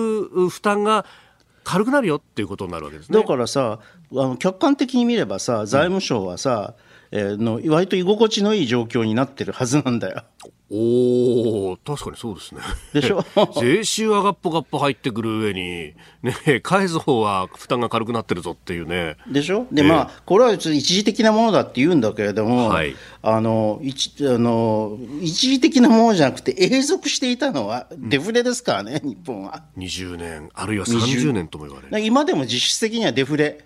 [0.48, 1.04] 負担が、
[1.70, 3.16] 軽くなるよっていうことになるわけですね。
[3.16, 3.78] だからさ
[4.12, 10.22] あの客観的に見ればさ財務省はさ、うん、の割と居心地のいい状況になってるはずなんだよ。
[10.72, 12.60] おお確かにそうですね。
[12.92, 13.24] でしょ？
[13.60, 19.16] 税収はがっぽがっぽ入ってくる上に、ね、返す方は負担が軽くなってるぞっていうね。
[19.28, 19.66] でしょ？
[19.72, 29.64] で、えー、まあ、これは一時的なものだって言うんだけれども、はい、あの一あの一時的なものじゃなくて、永続していたのはデフレですからね、うん、日本は。
[29.76, 32.04] 20年、あるいは30年とも言われる。
[32.06, 33.58] 今でも実質的にはデフレ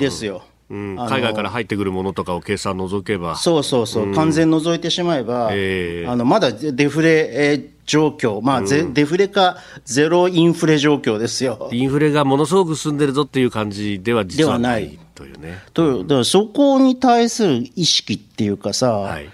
[0.00, 0.42] ですよ。
[0.68, 3.36] うん、海外から入ってくるものとかを計算除けば。
[3.36, 11.68] そうそうそう、うん、完全除いてしまえば、えー、あのまだデフレ状況、まあ、うん、デフレかゼロインフレ状況ですよ。
[11.72, 15.62] インフレがものすごく進んでるぞっていう感じでは実はないというね。
[15.72, 19.30] とだからそこに対する意識っていうかさ、はい、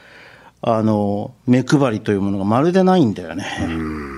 [0.61, 3.47] あの目配りというものがまるでないんだよね。
[3.63, 4.12] うん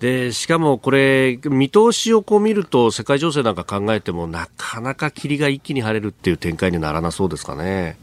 [0.00, 7.96] でしかもこれ、見通しをこう見ると、世界情勢なんか考えても、なかなか霧が一気に晴れるっていう展開にならなそうですかね。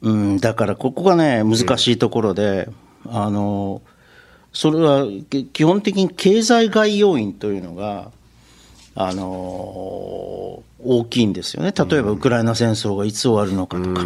[0.00, 2.68] うん、だからここがね、難しいところで、
[3.04, 3.82] うん、あの
[4.52, 5.06] それは
[5.52, 8.12] 基本的に経済外要因というのが、
[8.94, 14.00] あの大きいんですよね、例えばウクライナ戦争がいつ終わるのかとか、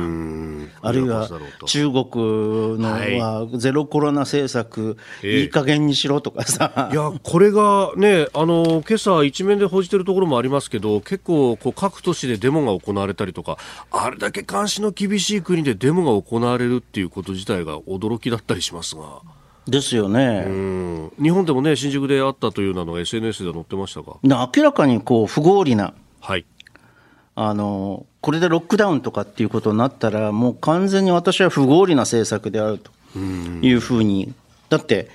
[0.80, 1.28] あるいは
[1.66, 6.90] 中国のはゼロコロナ政策、いい加減にしろとかさ。
[6.90, 13.58] いや、これがね、あの今朝一面で報じてるところもありますけど、結構こう、各都市でデモが行われたりとか、
[13.90, 19.20] あれだけ監視の厳しい国でデモが行われるっていうこと自体が驚きだったりしますが。
[19.68, 20.44] ですよね、
[21.22, 24.14] 日本でもね、新宿であったというのが SNS で載ってましたが。
[24.24, 26.44] 明らかにこう不合理な、はい、
[27.34, 34.32] あのこれでロックダウンとかっていうことになったら、もう完全に私は不合理な政策であるというふうに、
[34.68, 35.08] だって、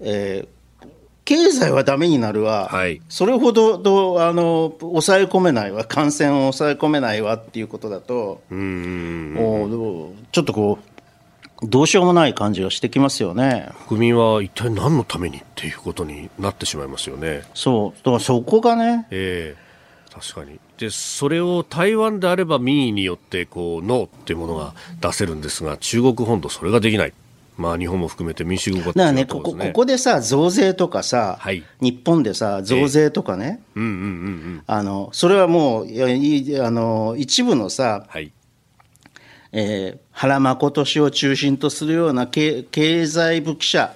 [0.00, 0.88] えー、
[1.24, 10.78] 経済はだめになるわ、はい、それほどどあの抑え込めないわ、感染を抑え込めないわっていうことだと、うんちょっとこ
[11.62, 13.70] う、どうしようもない感じがしてきますよね。
[13.88, 17.42] 国民は一体何のためにっていうことになってしまいますよね。
[17.54, 17.98] そう。
[17.98, 19.64] だからそこがね、えー
[20.14, 27.12] 確かにでそれを台湾であれば民意によってこうノーっていうものが出せるんですが中国本土それができない。
[27.56, 33.62] まあ、日本も含めて民主国家、ね、ここ、ここでさ、増税とかさ、はい、日本でさ、増税とかね、
[34.66, 38.32] あのそれはもういあの一部のさ、はい。
[39.56, 43.94] えー、原誠氏を中心とするような経経済部記者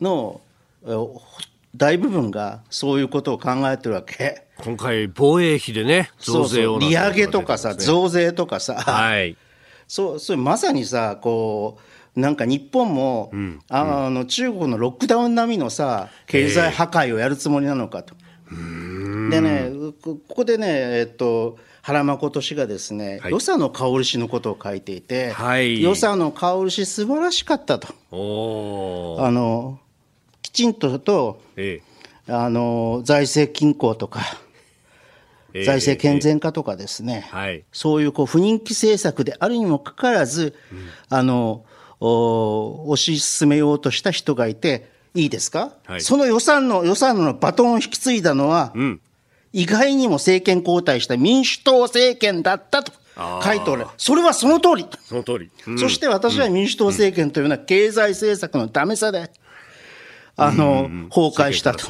[0.00, 0.40] の、
[0.84, 4.42] はい、大部分がそういうことを考えてるわけ。
[4.62, 9.36] 今回、防衛費でね、増税を、ね、利上げとかさ、増税とかさ、はい、
[9.88, 11.78] そうそれまさにさ、こ
[12.16, 18.14] う、なんか日本も、うん、あの中国のロックダウン並みのさ、経済破壊をやるつもりなのかと。
[19.30, 27.88] でね、ここでね、えっと、原誠氏がですね、はい、与謝野薫氏のことを書いていて、はい、与謝野薫氏、素晴らしかったと。
[29.20, 29.80] あの
[30.42, 31.80] きちんとと、え
[32.28, 34.20] え、あの財政均衡とか、
[35.54, 41.64] 財政健全化とかですね、はい、そういうこう不人気政策であるにもかかわらず、うん、あの
[42.00, 49.00] 推し進めようとした人がいて、いいですか、はい、その予算の予算のバトンを引き継いだのは、うん、
[49.52, 52.92] 意外にも政権交代した民主党政権だったと。
[53.44, 53.86] 書いておる。
[53.98, 54.86] それはその通り。
[55.04, 55.50] その通り。
[55.66, 59.30] うん、そして私は民主党政権というのは経済政策のダメさで、
[60.34, 61.86] あの、崩壊したと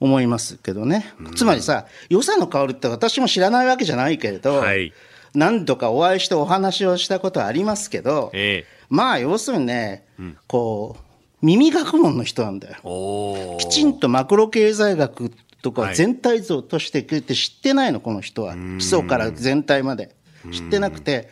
[0.00, 1.14] 思いますけどね。
[1.34, 4.92] つまりさ、予算の香りって私も知らないわけじゃないけれど、はい、
[5.34, 13.58] 何度かお会いしてお話をしたことはありますけど、えー、まあ要するにね、うん、こう、耳学問の人なんだよ。
[13.58, 15.30] きちんとマクロ経済学
[15.62, 18.54] とか全体像として知ってないの、この人は。
[18.54, 20.14] 基礎から全体まで。
[20.52, 21.28] 知ってなくて、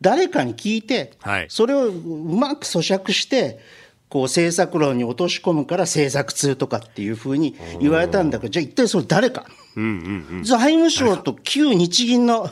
[0.00, 1.12] 誰かに聞いて、
[1.48, 3.58] それをうまく咀嚼して、
[4.08, 9.46] こう政策論に落とし込むから政策通とかっていうふうに言われたんだけど、じゃあ一体それ誰か、
[9.76, 12.50] うんうんうん、財務省と旧日銀の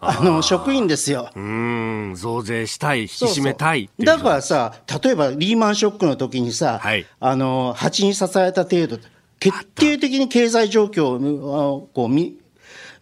[0.00, 1.30] あの職員ですよ。
[1.34, 8.98] うん、増税したい、引き締めたいだからさ、例えばリーマンショックの時にさ、はい、あの、蜂に刺された程度、
[9.40, 12.38] 決定的に経済状況をこう見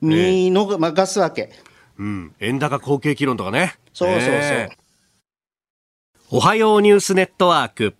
[0.01, 1.53] 見逃すわけ。
[1.99, 2.34] うん。
[2.40, 3.74] 円高後継機論とかね。
[3.92, 4.68] そうそうそう。
[6.29, 7.95] おはようニュースネットワーク。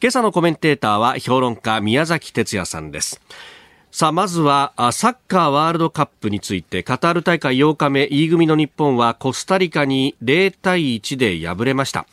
[0.00, 3.20] 今朝のコメンテーターは評論家宮崎哲也さんです。
[3.92, 12.06] さあ、まずは、サッカーワールドカップについて、カタール大会8日目、E 組の日本はコスタリカに0対1で敗れました。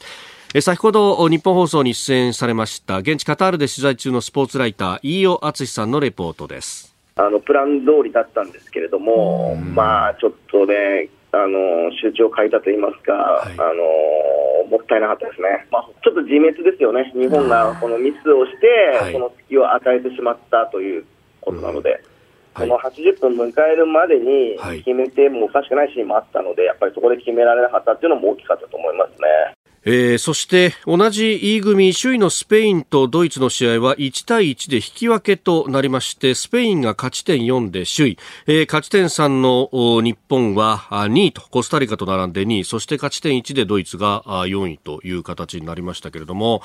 [0.61, 21.05] 先ほど日本放送に出演されました現地カタールで取材中のスポーツライター飯尾敦さんのレポートですあのプラン通りだったんですけれども、まあちょっとねあの集中を欠いたといいますか、はい、あのもったいなかったですね、まあ、ちょっと自滅ですよね、日本がこのミスをして、この隙を与えてしまったという
[21.41, 22.01] ことなので。
[22.59, 29.55] この80分迎えるまでに決めてもおかしくないシーンもあったので、やっぱりそこで決められなかったっていうのも大きかったと思いますね。
[29.85, 38.17] えー、そして同じ E 組首位のスペインとドイツの試合は1対1で引き分けとなりましてスペインが勝ち点4で首位、
[38.47, 42.63] えー、勝ち点3の日本は2位とコスタリカと並んで2位。
[42.63, 46.61] そして勝ち点1でドイツが4位という形になりましたけれども。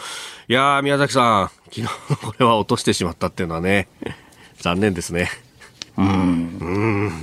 [0.48, 1.86] いや宮崎さん 昨日
[2.20, 3.88] これは落としてしまったっていうのはね
[4.58, 5.30] 残念ですね。
[5.96, 6.58] うん、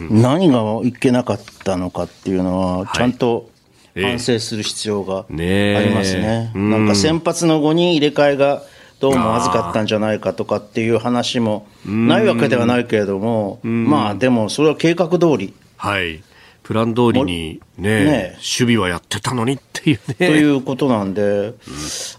[0.10, 0.22] うん。
[0.22, 3.51] 何がいけなかったのかっていうのは、ちゃんと
[3.96, 6.52] 反省する必要がありますね。
[6.56, 8.64] なんか先発の5人入れ替えが
[9.00, 15.54] どうもまずかったんじゃないかとかっていう話もないわけではないけれども、まあでもそれは計画通り。
[15.78, 16.24] はい。
[16.64, 20.14] プラン通りにね、ね守備はやってたのにっていうね。
[20.16, 21.56] ということなんで、うん、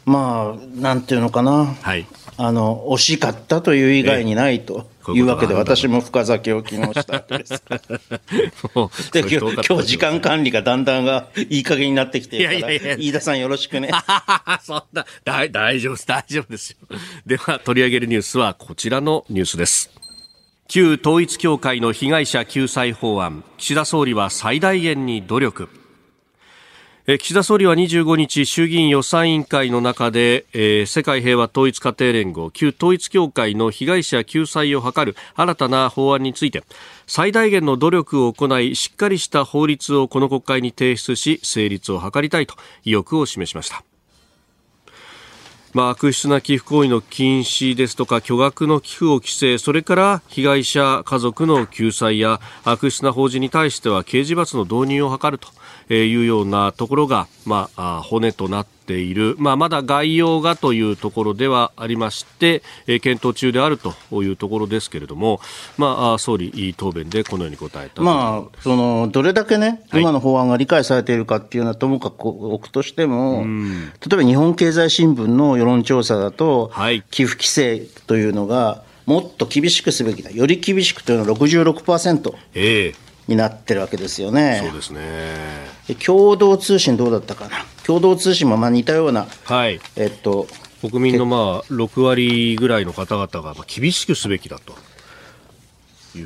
[0.05, 1.77] まあ、なんていうのかな。
[1.81, 2.07] はい。
[2.37, 4.87] あの、惜しかったという以外にないと。
[5.11, 7.63] いうわけで、私も深酒を昨日した わけです。
[9.13, 13.91] で今日、今日時間管理がだんだんがいい加減になってきてるから、いやいやいや飯田さんよろしくね。
[14.63, 16.77] そんな、大丈夫です、大丈夫ですよ。
[17.27, 19.91] では、取り上げるニュースはこちらのニュースです。
[20.69, 25.82] 旧統一教会の被害者救済法案、岸田総理は最大限に努力。
[27.05, 36.63] 岸田総理は25日衆議院予算委員会の中で、えー、世界平和統一家庭連合旧統一教会の被害者救済を図る新たな法案について
[37.09, 43.83] 最大限の努力を行いしっかりした法律をこの国会に提出し成立を図りたいと意欲を示しました。
[45.73, 55.49] まあ、悪質な寄付行為の禁止ですとか巨額の寄付を規制それから被害者家族の救済や悪質な法人に対しては刑事罰の導入を図ると。
[55.97, 65.41] いうようなところが、まあ、骨となっている、まあ、まだ概要がというところではありまして、え検討中であるというところですけれども、
[65.77, 82.35] まあ、総理答弁でこのように答えたまあ、そのどれだけね、今の法案が理解されているかっていうのはともかく置くとしても、例えば日本経済新聞の世論調査だと、はい、寄付規制というのが、もっと厳しくすべきだ、より厳しくというのは66%。
[82.55, 82.95] ええ
[83.29, 84.61] になってるわけですよね。
[84.65, 85.03] そうですね。
[86.05, 87.65] 共同通信どうだったかな？
[87.87, 90.47] 共同通信もまあ似たような、はい、えっと、
[90.81, 94.75] 国民のまあ6割ぐらいの方々が厳しくすべきだと。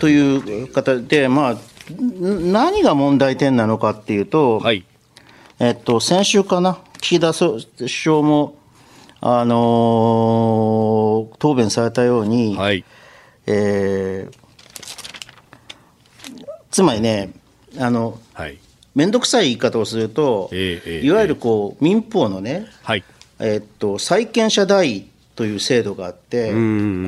[0.00, 1.56] という方で、まあ、
[1.90, 4.84] 何が問題点なのかっていうと、はい、
[5.60, 8.56] えっと、先週かな、岸田首相も、
[9.20, 12.84] あのー、答弁されたように、はい、
[13.46, 14.45] えー
[16.76, 17.30] つまりね、
[17.78, 18.58] あの、はい、
[18.94, 23.04] めんどくさい言い方をすると、えーえー、いわゆるこう民法のね、はい、
[23.38, 26.54] えー、っと債権者代位という制度があって、こ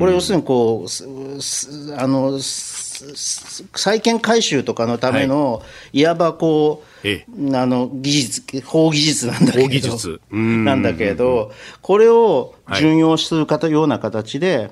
[0.07, 5.61] れ要するにこうあの債権回収とかのための、は
[5.93, 9.97] い、いわばこう、ええ、あの技術、法技術なんだけど、
[10.31, 11.51] なんだけど、
[11.83, 14.71] これを順用するかような形で、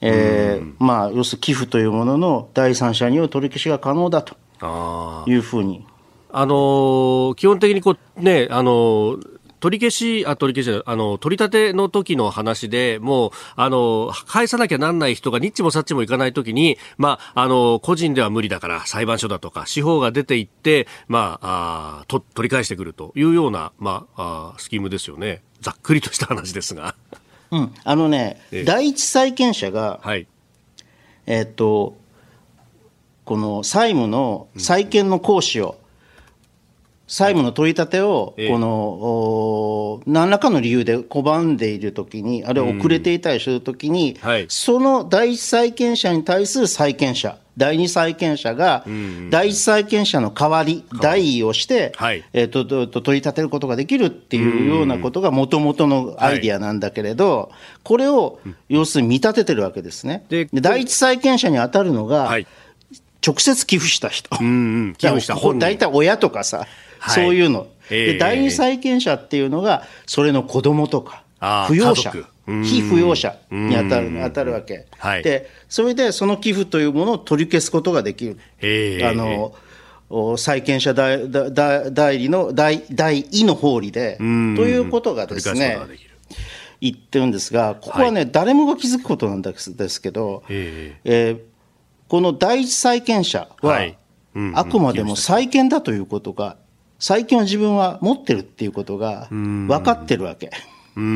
[0.00, 4.36] えー、まあ、要するに寄付というものの第三者による取り消しが可能だと
[5.26, 5.86] いうふうに。
[6.30, 9.90] あのー、基本的にこう、ね、あのー取り消
[10.22, 25.42] し、あ、取り消しあの、取り立ての時の話で、もう、あの、返さなきゃなんない人がニッチもサッチもいかない時に、まあ、あの、個人では無理だから、裁判所だとか、司法が出ていって、まあ、あと取り返してくるというような、まあ、あスキームですよね。
[25.60, 26.94] ざっくりとした話ですが。
[27.50, 30.26] うん、あのね、ええ、第一債権者が、はい、
[31.26, 31.96] えっ、と、
[33.24, 35.76] この債務の債権の行使を、
[37.08, 48.84] 債務の取り立てを、この、何らかの理由で拒んでいるときに、あるいは遅れていたりするときに、その第一債権者に対する債権者、第二債権者が、
[49.30, 51.92] 第一債権者の代わり、代位をして、
[52.34, 57.50] えっと、と取り立てることができるっていうようなことがもともとのアイディアなんだけれど、
[57.84, 58.38] これを
[58.68, 60.26] 要するに見立ててるわけですね。
[60.28, 62.38] で第一債権者に当たるのが、
[63.26, 64.28] 直接寄付した人。
[64.36, 65.36] 寄付した。
[65.54, 66.66] 大体親とかさ、
[67.06, 67.66] そういうの。
[67.88, 72.12] で第二債権者っていうのが、それの子供とか、扶養者。
[72.64, 78.38] 非扶養者に当たる当たるわけ、はい、でそれでその寄付というものを取り消すことができる、
[79.04, 79.54] あの
[80.38, 85.78] 債権者代代理の代代位の法理で、ということがですね、
[86.80, 91.40] 言ってるんですが、ここはね、はい、誰もが気づくことなんですですけど、えー、
[92.08, 93.98] この第一債権者は、はい。
[94.34, 96.56] うんうん、あくまでも債権だということが、
[96.98, 100.50] 債権を自分は持ってるっていうことが分かってるわけ。
[100.96, 101.14] うんうんう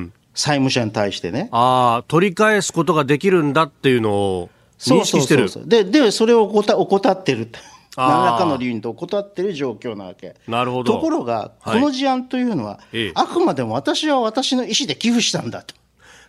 [0.00, 1.50] ん債務者に対してね。
[1.52, 5.48] ああ、取り返すことができるんだっていうのを認識してる。
[5.48, 7.50] そうそうそうで、で、それを怠ってる。
[7.96, 10.36] 何らかの理由に怠ってる状況なわけ。
[10.48, 10.94] なるほど。
[10.94, 15.74] ところが、この事案というのは、はい、あくまでも私は私の意思で寄付したんだと。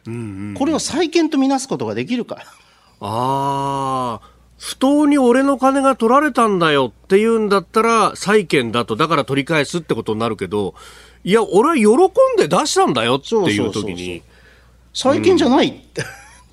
[0.07, 2.43] うんうんうん、これを債権とみなすことができるか。
[2.99, 4.32] ああ。
[4.63, 10.73] 不当に俺の金が取られたんだよっていうんだったら債権だと、だから取り返すってことになるけど、
[11.25, 14.21] いや、俺は喜んで出したんだよっていう時に。
[14.93, 15.83] 債権じゃない、うん、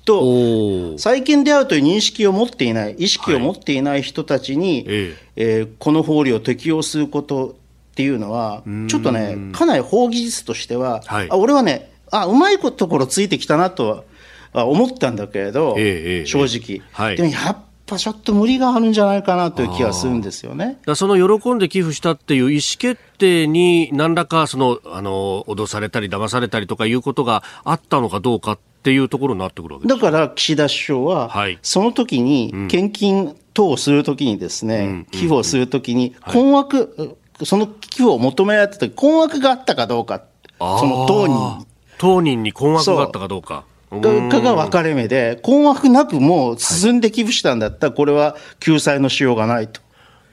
[0.03, 5.61] と、債権であるという認識を持っていない、意識を持っていない人たちに、はい、ええ。
[5.61, 7.55] ー、この法理を適用すること
[7.91, 14.03] っていうのは、ちょっとね、かなり法技術としては、はい、あ俺はね、あうまいところついてきたなと
[14.51, 16.85] は思ったんだけれど、えー、正直。
[16.91, 17.57] はい、でもやっ
[17.91, 20.79] ぱちょっと無理があるんじゃないかなという気がするんですよね。
[20.95, 37.05] その喜んで寄付したっていう意思決定に何らかそのあの脅されたり騙されたりとかいうことがあったのかどうかっていうところになってくるわけだから岸田首相は、はい、その時に献金等をするときにですね、うん、寄付をするときに困惑、は
[37.41, 40.23] い、その寄付を求められたとき困惑があったかどうか、
[40.57, 41.67] その当人。
[41.97, 43.65] 当人に困惑があったかどうか。
[43.99, 49.81] かが分かれ目で、困惑なくもう進んで寄付したんだったら、これは救済のしようがないと。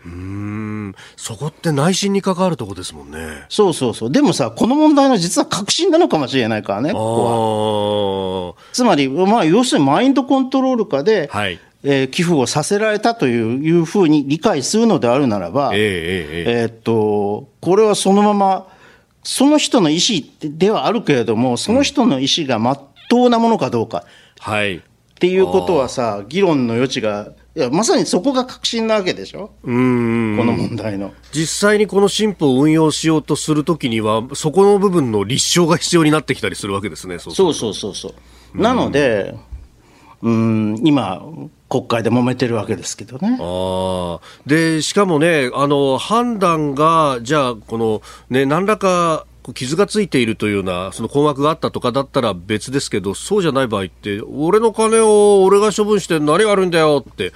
[0.05, 3.45] うんそこって内心に関わるとこですもんね。
[3.49, 4.13] そうそうそう。
[4.13, 8.65] でもさ、この問題の実は確信なのかもしれないからね、ここは。
[8.73, 18.67] つまり、まあ、要するにマインドコントロール下で、はい、えー、寄付をさせられたといういうふうに理解するのであるならば、えー、えー、えー、っと、これはそのまま、
[19.25, 22.59] その人の意思ではあるけれども、その人の意思が
[23.09, 24.05] 当なものかどうか。
[24.39, 24.77] はい。
[24.77, 24.81] っ
[25.21, 38.15] ていうことはさ、議論の余地がいやまさにそこが確信なわけでしょ、うんこの問題の実際にこの新法を運用しようとするときには、そこの部分の立証が必要になってきたりするわけですね、そうそうそうそうそ
[38.55, 39.35] う、なので、
[40.23, 41.21] うん今、
[41.69, 43.39] 国会で揉めてるわけですけどね。
[43.41, 57.33] あでしかもね、あの判断が、じゃあ、この、ね、何らか傷がついているというような、その困惑があったとかだったら別ですけど、そうじゃない場合って、俺の金を俺が処分して何が悪いんだよって。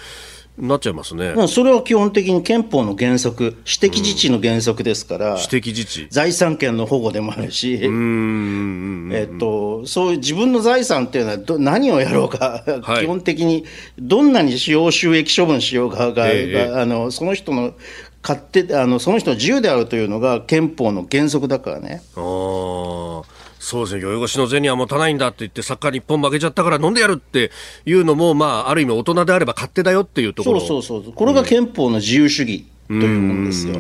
[0.59, 1.33] なっちゃいますね。
[1.35, 13.65] まあ、それは基本的に憲法の原則、私的自治の原則ですから、私的自治財産権の保護でもあるし、えっと、そういう自分の財産っていうのはど、何をやろうか、はい、基本的に
[13.99, 17.73] どんなに使用収益処分しようかが、えー、あのその人の
[18.23, 22.03] 勝手あのその人の自由であるというのが憲法の原則だからね。
[22.17, 23.23] あ
[23.63, 27.53] そうですね、宵越しの銭は持たないんだって言って、サッカー日本負けちゃったから飲んでやるって
[27.87, 32.67] いうのも、まあ、ある意味大人であれば勝手だよっていうところそうそうそう、これが憲法の自由主義。
[32.89, 33.77] というものですよ。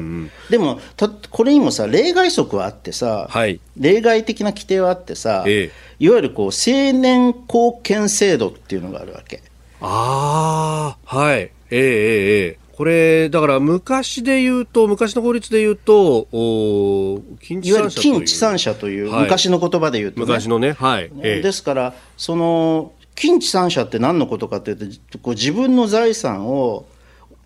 [0.49, 9.43] でもた、これにもさ、例外則はあってさ、はい、例外的な規定はあってさ、ええ、いわゆるこう青年貢献制度っていうのがあるわけ。
[9.82, 11.40] ああ、はい。
[11.40, 18.14] ええええこれ、だから昔で言うと、昔の法律で言うと、お近地産者という。
[18.16, 20.72] 近地産者という、昔の言葉で言うと、ね、昔のね。
[20.72, 21.09] はい。
[21.14, 26.87] ですから、その、近地産者って何のことかというと、こう自分の財産を、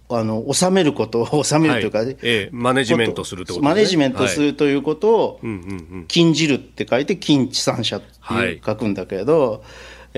[0.08, 2.16] あの収めることを 収めるというか、はい。
[2.22, 5.40] ええ、マネジメントすると、ね、マネジメントするということを、
[6.08, 8.06] 禁じるって書いて、近地産者って
[8.64, 9.60] 書くんだけれど、はい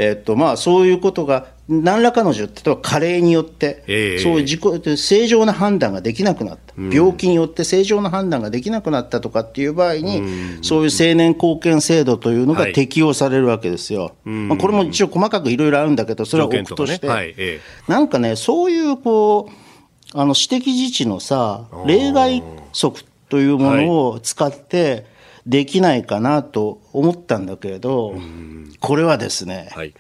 [0.01, 14.03] えっとまあ、そういうことが何らかの例えば加齢によって、えー、そういう自己正常な判断ができなくなった、うん、病気によって正常な判断ができなくなったとかっていう場合に、うん、そういう成年貢献制度というのが適用されるわけですよ。
[14.03, 22.43] はい、まあ、これも一応細かくいろいろあるんだけど、それは置くとして、ねはいえー、なんかね、そういうこうあの私的自治のさ、例外
[22.73, 25.05] 則というものを使って
[25.47, 28.15] できないかなと思ったんだけれど、
[28.81, 29.93] これはですね、はい、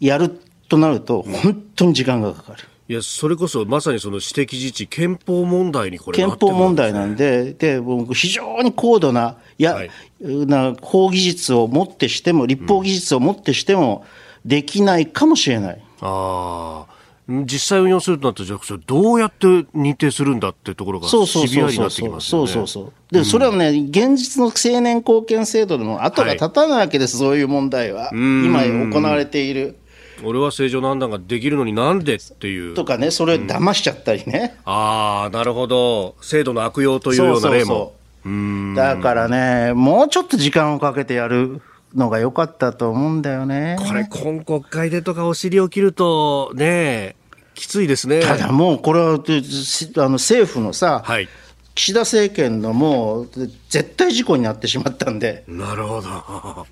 [0.00, 0.40] やる
[0.70, 2.64] となると本当に時間がかかる。
[2.88, 9.90] いや、それこそまさにその私的自治、憲法問題にこれ、憲法問題なんで、で、僕非常に高度な、や、はい、
[10.20, 14.04] な法技術をもってしても、立法技術をもってしても、
[14.44, 15.74] できないかもしれない。
[15.74, 17.00] うん、ああ。
[17.44, 21.16] 実際運用するとなったら、じゃあ、どうやって認定するんだってところがシ
[21.54, 22.42] ビアになってきますよね。
[22.42, 28.10] そうそうそうで、それはね、現実の青年貢献制度でも後が立たないわけです、はい、そういう問題は。
[28.12, 29.76] 今行われている。
[30.24, 32.74] 俺は正常な判断ができるのになんでっていう。
[32.74, 34.56] とかね、それ騙しちゃったりね。
[34.66, 36.16] うん、ああ、なるほど。
[36.20, 37.94] 制度の悪用というような例も。
[38.74, 41.62] だからね、もうちょっと時間をかけてやる
[41.94, 43.76] のが良かったと思うんだよね。
[43.78, 47.16] これ、今国会でとかお尻を切ると、ね
[47.54, 48.20] きついですね。
[48.20, 51.28] ただもう、これはあの政府のさ、はい、
[51.74, 53.28] 岸田政権のもう、
[53.68, 55.44] 絶対事故になってしまったんで。
[55.46, 56.66] なるほど。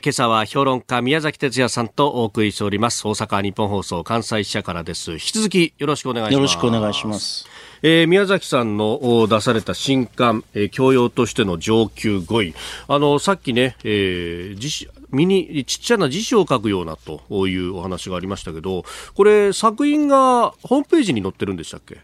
[0.00, 3.04] 今朝は評論家宮崎哲也さんとお送りしております。
[3.04, 5.14] 大阪日本放送関西支社からです。
[5.14, 6.34] 引き続きよろしくお願いします。
[6.34, 7.48] よろしくお願いします。
[7.82, 12.54] えー、宮崎さんの出された新刊、えー、教養としての上級5位
[12.86, 18.84] あのさっきね、えー、辞ミニちっちゃな辞書を書くようなというお話がありましたけど
[19.16, 21.98] これ作品がホームページに載ってるんでしたっけ？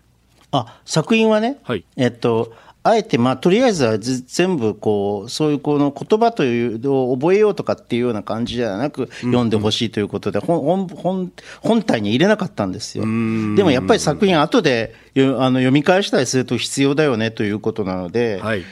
[0.50, 2.52] あ作品はね、はい、えっと
[2.86, 11.32] あえて、まあ、とりあえずは全部こう、そういうこの言葉というのを覚えようとかっていうような感じではなく、読んでほしいということで、本本
[11.62, 13.04] 本体に入れなかったんですよ。
[13.04, 18.64] でもやっぱり作品、後であの読み返したりすると必要だよねということなので、はい、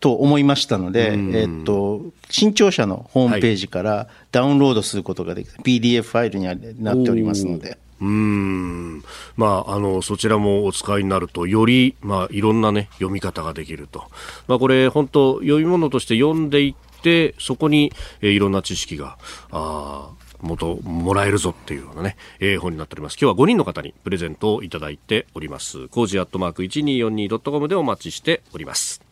[0.00, 7.78] と思いましたので、えっと、新潮社のホームページからダウンロードすることができる、PDF ファイルになっておりますので。
[8.00, 9.04] うん
[9.36, 14.04] まあ、あのそちらもお使いになるとより、まあ、いろんな、ね、読み方ができると、
[14.48, 17.92] まあ、これ本当読み物として読んでいってそこに、
[18.22, 19.18] えー、いろんな知識が
[19.50, 20.10] あ
[20.42, 23.18] もともらえるぞっていうようなね、えー、本になっております。
[23.20, 25.88] 今日は5人の方にプレゼントをいただいております。
[25.88, 29.02] コージアットマーク 1242.com でお待ちしております。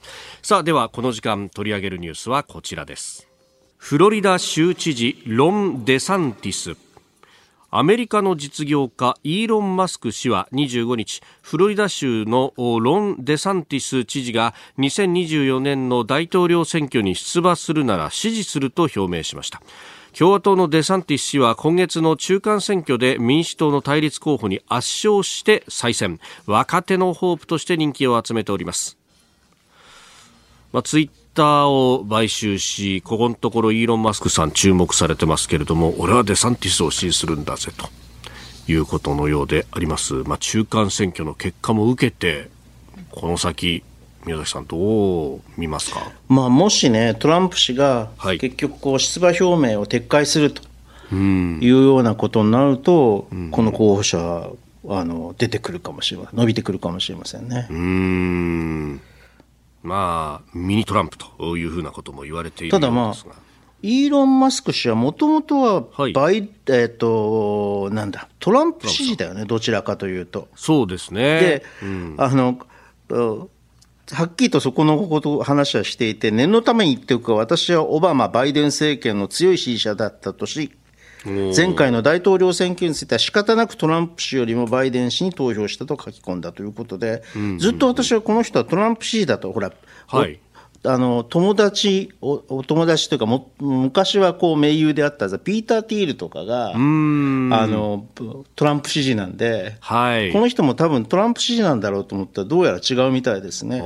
[0.42, 3.28] さあ、ではこの時間取り上げるニュースはこちらです。
[3.76, 6.74] フロリダ州知事ロン・デサンティス
[7.70, 19.60] アメリカの実業家イーロン・マスク氏は25日フロリダ州のロン・デサンティス知事が2024年の大統領選挙に出馬するなら支持すると表明しました。
[20.16, 26.18] 共和党のデサンティス氏は今月の中間選挙で民主党の対立候補に圧勝して再選。
[26.46, 28.96] 若手のホープとして人気を集めております、
[30.72, 37.88] まあ、ツイッターを買収し、ここのところイーロン・マスクさん注目されてますけれども、俺はデサンティスを支持するんだぜと。
[38.70, 40.12] いうことのようであります。
[40.12, 42.50] まあ、中間選挙の結果も受けて、
[43.12, 43.82] この先、
[44.26, 50.62] 宮崎さん、どう見ますか、まあ、もしね、トランプ氏が結局こう、出馬表明を撤回すると
[51.14, 54.50] いうようなことになると、うん、この候補者は
[54.90, 57.68] あの出てくるかもしれません、伸びてくるかもしれませんね。
[57.70, 59.00] うん
[59.82, 63.14] まあ、ミニトランプというふうなことも言われているただまあ、
[63.82, 70.48] イーロン・マスク氏はもともとはバイ、はい、えっ、ー、と、なんだ、トランプ支持だよね、どちらかというと。
[70.56, 71.40] そうですね。
[71.40, 72.58] で、うん、あの、
[74.10, 80.72] はっきりとそこのこと話はしていて、念のために言っておくか、私はオバマ、バイデン政権の強い支持者だったとし、
[81.24, 87.22] 前回の大統領選挙については仕方なくトランプ氏よりもバイデン氏に投票したと書き込んだということで、
[87.58, 89.72] ずっと私はこの人はトランプ支持だと、ほら、
[90.06, 90.38] はい、
[90.84, 98.06] あの友達お、お友達というかも、昔はこう盟友であったピーター・ティールとかがあの
[98.54, 103.82] トランプ支持なんで、はい、この人も多分トランプ支持なんだろうと思ったら、どうやら違うみたいですね。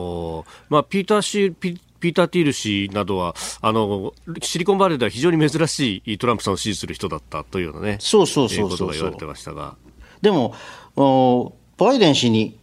[0.69, 9.77] まあ、ピーター氏ピピーター・ティール氏などはあのシリコンバレーでは非常に珍しいトランプさんを支持する人だったというようなねそうそうそうことが言われてましたが。
[10.21, 10.55] でも
[11.79, 12.59] バイデン氏に、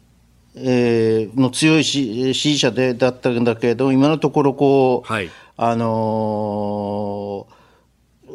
[0.55, 7.47] えー、の強い支持者でだったんだけど今のところこう、はい、あの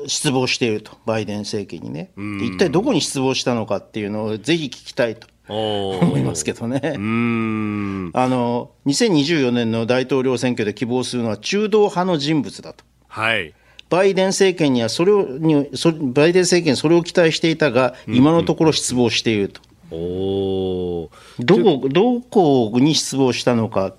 [0.04, 2.10] ー、失望していると、バイデン政権にね、
[2.42, 5.26] 一体どこに失望したのかっていうのをぜひ聞きたいと。
[5.48, 6.80] 思いますけどね。
[6.82, 12.84] あの2024年の大統領選挙で希望するのは中道派の人物だと。
[13.08, 13.52] はい。
[13.90, 19.60] バイデン政権にはそれをにそバイデン政権それを期待していたが、今のところ失望していると。
[19.92, 23.94] うん、おどこどこに失望したのか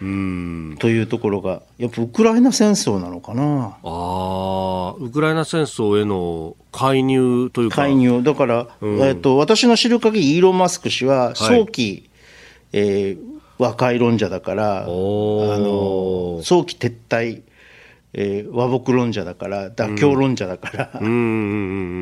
[0.00, 0.76] うん。
[0.78, 3.76] というところが、やっぱウクライナ戦争なのかな。
[3.82, 7.76] あウクライナ戦争への介入というか。
[7.76, 12.08] 介入、だから、うん、えっと、私の知る限り、イーロン・マスク氏は早期、
[12.72, 17.42] はい、えー、和解論者だから、あの早期撤退
[18.12, 20.90] えー、和睦論者だから、妥協論者だから。
[21.00, 21.16] うん、うんう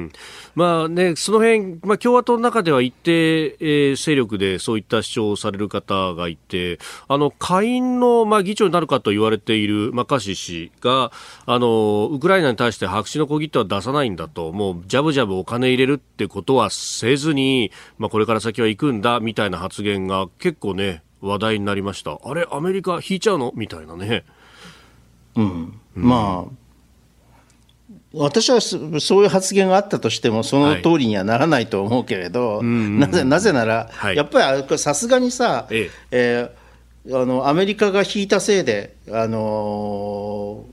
[0.07, 0.13] ん
[0.55, 11.13] まあね、その辺、まあ、共和党の中では一定、えー、勢力でそういった主張をされる方がいて、あの、下院の、まあ、議長になるかと言われているマカシ氏が、
[11.47, 22.19] あの、ウクライナに対して白紙の小切手は出さないんだと、もう、ジャブジャブお金入れるってことはせずに、まあ、これから先は行くんだ、みたいな発言が結構ね、話題になりました。
[22.25, 23.53] あれ、アメリカ引いちゃうの？
[23.55, 24.25] みたいなね。
[25.37, 26.59] うん、まあ
[28.15, 36.51] 私はそういう発言があったとしても、その通りにはならないと思うけれど、はい、なぜなぜなら、はい、やっぱりさすがにさ、ええ。
[37.05, 40.65] えー、あのアメリカが引いたせいで、あの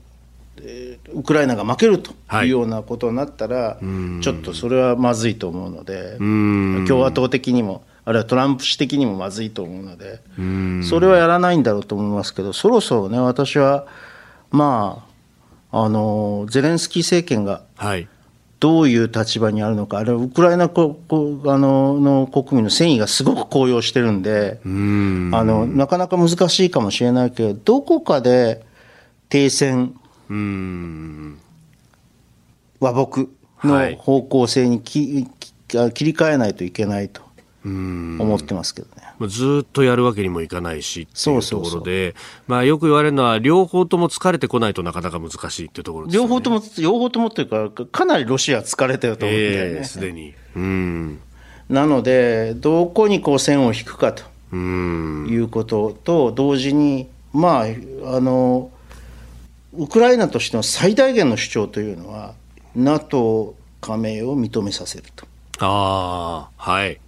[1.12, 2.12] ウクライナが負けると
[2.42, 2.46] い。
[2.46, 3.78] うようなことになったら、は
[4.18, 7.84] い、ちょっとそれはまずいと思うので、共和党的にも。
[8.08, 10.20] あるいはトランプ氏的にもまずいと思うので、
[10.88, 13.88] それはやらないんだろうと思いますけど、そろそろね、私は
[14.52, 15.05] まあ、
[15.84, 17.62] あのゼレンスキー政権が
[18.60, 25.30] どういう立場にあるのか、あれはウクライナここあのの国民の戦意がすごく高揚してるんでん。
[25.34, 28.64] あの、なかなか難しいかもしれないけど、どこかで
[29.28, 29.94] 停戦、
[32.80, 33.30] 和睦
[33.62, 35.28] の方向性にき、
[35.74, 37.25] はい、切り替えないといけないと
[37.66, 39.28] 思ってますけどね。
[39.28, 42.14] ずっとやるわけにもいかないしっていうところで、
[42.46, 49.84] まあ、よく言われるのは、両方とも疲れてこないとなかなか難しいっていうところです、ね、両方とも、両方ともっていうか、かなりロシア疲れてると思うんだよね。
[49.84, 50.34] す、で、に。
[50.54, 51.20] うん。
[51.68, 54.22] なので、どこにこう線を引くかと
[54.54, 58.70] いうことと、同時に、まあ、あの、
[59.74, 62.34] ウクライナとしての最大限の主張というのは、
[62.76, 65.26] NATO 加盟を認めさせると。
[65.58, 67.00] ああ、はい。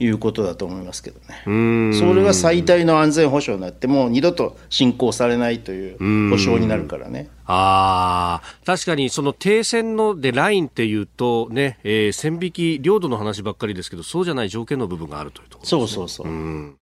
[0.00, 1.92] いうことだと思いますけどね。
[1.92, 7.28] それが最大の安全保障になって、もう二度と侵攻されないという保証になるからね。
[7.44, 16.28] ああ、確かにその停戦のでラインっていうとね、えー、線引き、領土の話ばっかりですけど、そうじゃない条件の部分があるというところ、ね、そうそうそう。
[16.28, 16.76] う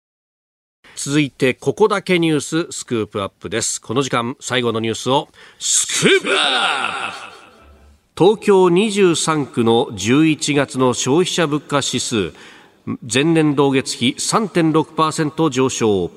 [0.95, 3.81] 続いて、ここだけニューススクープアップです。
[3.81, 7.29] この時間、最後のニュースを、スクープアップ
[8.19, 12.33] 東京23区の11月の消費者物価指数、
[13.03, 16.11] 前年同月比3.6%上昇。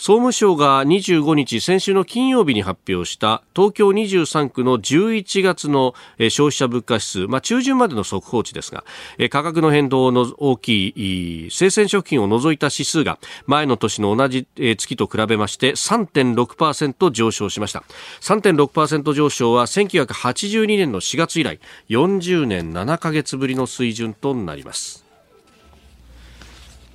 [0.00, 5.94] 総務省が25日先週の金曜日に発表した東京23区の11月の
[6.30, 8.82] 消費者物価指数、まあ、中旬までの速報値ですが
[9.28, 17.84] 価格の変動の大きい生鮮食品を除いた指数が前の年の同じ月と比べまして3.6%上昇しました。
[18.22, 21.60] 3.6%上昇は1982年の4月以来
[21.90, 24.99] 40年7ヶ月ぶりの水準となります。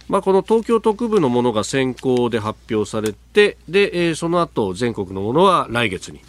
[0.08, 6.20] まあ、この東京特部のものが先行で発表されてで、えー、その後全国のものは来月に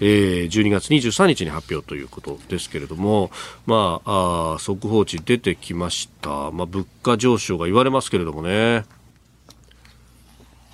[0.00, 3.30] えー、12月23日に発表ということですけれども、
[3.66, 8.84] まあ、あ速報値出てきました、まあ、物価上昇が言われますけれどもね。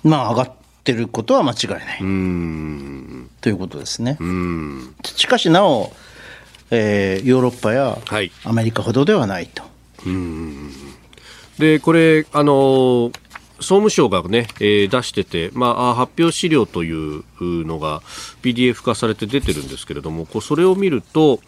[0.03, 0.53] まあ、上がっ
[0.83, 1.99] てることは間違いない。
[2.01, 3.29] うん。
[3.41, 4.17] ということですね。
[4.19, 4.95] うん。
[5.03, 5.91] しかしなお、
[6.69, 7.97] えー、ヨーロッパや
[8.43, 9.63] アメリカほどではないと。
[9.63, 9.69] は
[10.05, 10.71] い、うん
[11.59, 13.11] でこれあの
[13.57, 18.01] 総務省がね、えー、出してて、まあ、発表資料というのが
[18.41, 21.39] PDF 化されて出てるんですけれども、こうそれを見ると、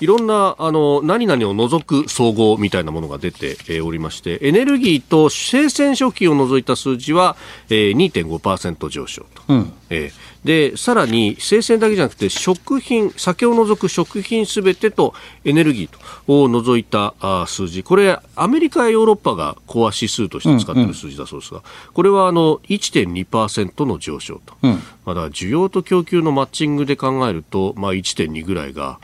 [0.00, 7.36] いろんな、あの、何々を除く総合みたいなものが出て、えー、おりまして、エネルギーと生鮮食品を除いた数字は、
[7.68, 9.42] えー、2.5%上昇と。
[9.48, 15.14] うん、えーで、さらに生鮮だけじゃなくて食品、酒を除く食品すべてと
[15.44, 15.98] エネルギーと
[16.42, 24.54] を除いたあ数字、これアメリカやヨーロッパがコア指数として使っている数字だそうですが、うんうん、これはあの1.2%の上昇と。
[24.62, 28.98] うん、まだ需要と供給のマッチングで考えると、まあ1.2ぐらいが、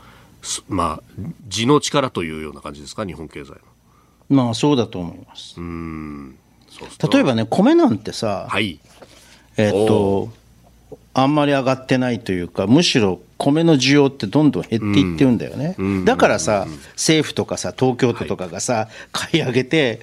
[0.67, 3.57] まあ、地の力というような感じですか、日本経済の。
[4.29, 5.55] まあ、そうだと思います。
[5.57, 6.35] うん。
[7.11, 8.79] 例えばね、米なんてさ、はい、
[9.57, 10.29] えっと、
[11.13, 15.75] あんまり上がってないというか、むしろ米の需要ってどんどん減っていってるんだよね。
[15.77, 19.99] うん、だからさ、政府とかさ、東京都とかがさ、はい、買い上げて、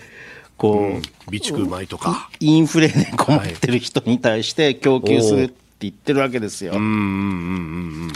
[0.57, 2.31] こう、うん、備蓄米とか。
[2.41, 6.73] インフレで困ってる人に対して供給するって言ってるわけですよ。
[6.75, 6.79] うん。
[6.79, 6.87] うん。
[6.87, 6.93] うん。
[6.93, 8.13] うん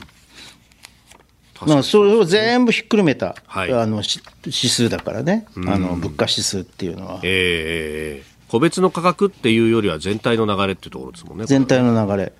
[1.66, 4.02] まあ、それを全部ひっくるめた、はい、あの
[4.44, 7.20] 指数だからね、あの物価指数っていうのは。
[7.22, 11.46] えー、個別の価格っていうよりは全体の流れっていうところですもんね。
[11.46, 12.32] 全体の流れ。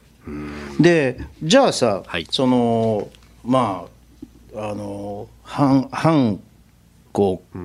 [0.81, 3.09] で、じゃあさ、はい、その、
[3.45, 3.87] ま
[4.55, 6.41] あ、あの、反、反、
[7.13, 7.59] こう、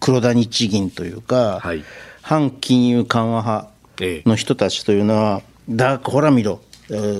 [0.00, 1.84] 黒田日銀というか、はい、
[2.20, 3.70] 反金融緩和派
[4.28, 6.60] の人たちというのは、だほら見ろ、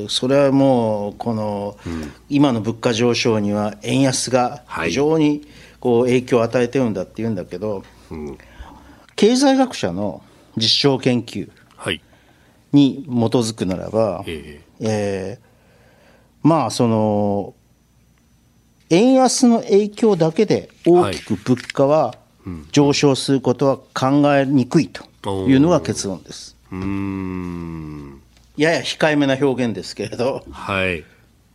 [0.09, 1.77] それはもうこの、
[2.29, 5.47] 今の物価上昇には円安が非常に
[5.81, 7.85] こう影響を与えてるんだっていうんだけど、
[9.17, 10.23] 経済学者の
[10.57, 11.51] 実証研究
[12.73, 15.39] に基づくならば、ええ。
[16.43, 17.55] まあその
[18.91, 22.15] 円安の影響だけで大きく物価は
[22.73, 24.89] 上昇することは考えにくい
[25.23, 26.57] というのが結論です。
[26.71, 28.22] うん
[28.57, 30.45] やや控えめな表現ですけれど。
[30.51, 31.05] はい。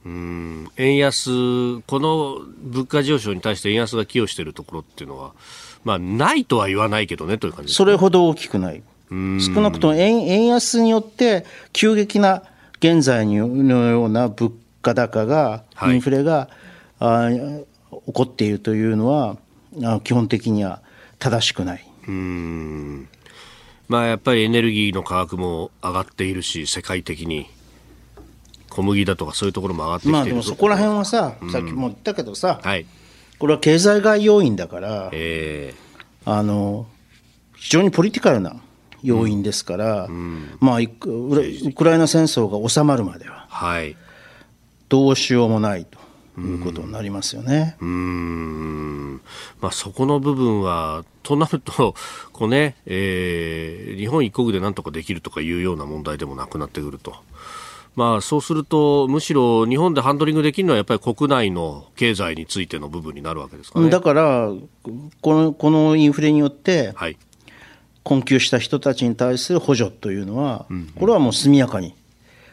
[0.06, 5.34] うん円安、この物価上昇に対して円安が寄与しているところっていうのは、
[5.84, 8.84] まあ、ないとは言わないけどねという感じ、ね、それほど大きくない。
[9.10, 12.44] 少なくとも円円安によって急激な
[12.80, 13.36] 現在の
[13.86, 16.50] ような物価高が、インフレが、
[17.00, 17.60] はい、あ
[18.08, 19.38] 起こっているというのは、
[20.04, 20.82] 基本的には
[21.20, 21.86] 正しくない。
[22.08, 23.10] うん
[23.88, 27.48] まあ、やっぱりエネルギーの価格も上がっているし、世界的に。
[28.70, 32.86] 小麦だとかそういうところも上がってきてまあでもそこら辺はさ、さっきも言ったけどさ、はい、
[33.40, 36.86] これは経済外要因だから、えー、あの
[37.56, 38.62] 非常にポリティカルな
[39.02, 43.96] 要因ですから、うん、まあ、ウクライナ戦争が収まるまでは、はい、
[44.90, 45.98] どうしようもないと。
[46.40, 47.78] いうことになりますよね。
[47.82, 49.22] うん、
[49.60, 51.94] まあ、そこの部分は、となると、
[52.32, 57.16] こうね、えー、日本一国でなんとかできるとかいうような問題でもなくなってくると。
[57.98, 64.52] まあ、そうすると、むしろ日本でハンドリングできるのは、やっぱり国内の経済についての部分になるわけですか、ね、だから、
[65.22, 67.18] このこのインフレによって、はい、
[68.04, 70.68] 困窮した人たちに対する補助というのは、
[70.98, 71.94] これはもう速やかに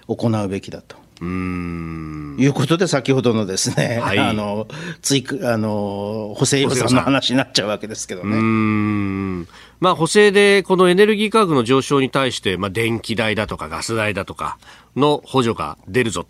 [0.08, 0.96] 行うべきだと。
[1.20, 2.36] うん。
[2.38, 4.66] いうことで、先ほどのですね、はい、あの
[5.00, 8.36] 追加あの補正予算の話になっちゃうわけですけどね。
[8.36, 9.48] うん。
[9.80, 14.58] まあ、補正でこのエネルギー価格の上昇に対して、まあ、電気代だとかガス代だとか
[14.96, 16.26] の補助が出るぞ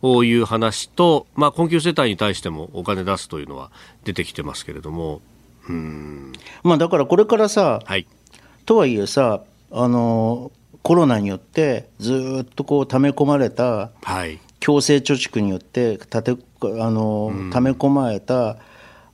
[0.00, 3.70] という話と、まあ、困窮世帯に対してもお金出すというのは
[4.04, 5.20] 出てきてますけれども。
[5.68, 6.32] うん。
[6.62, 8.06] まあ、だからこれからさ、はい、
[8.66, 10.52] とはいえさあの
[10.82, 13.90] コロナによってずっとこう溜め込まれた、
[14.60, 18.56] 強制貯蓄によってたてあの、うん、溜め込まれた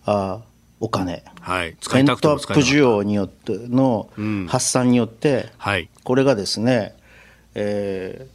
[0.05, 0.41] あ
[0.81, 4.09] お金、はい、ペントアップ需要によっての
[4.49, 6.95] 発散によって、うんはい、これがですね、
[7.55, 8.27] え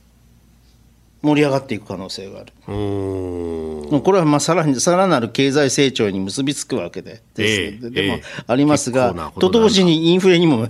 [1.23, 2.53] ー、盛り上がっていく可能性がある。
[2.65, 10.67] これはまあさらにさらなる経済成長に結びつくわけでで、えー、でもありますが、えー、と同時にインフレにも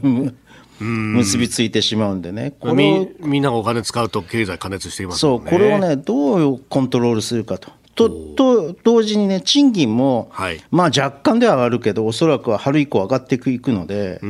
[0.84, 7.72] 結びついてしまうんでね、これみんながお金使うと経済過熱しています、ね、そう、これをね、どうコントロールするかと。
[7.96, 14.22] とと同時にね、賃金も、はい、まあ若干では上がるけど、おそらくは春以降上がっていくので、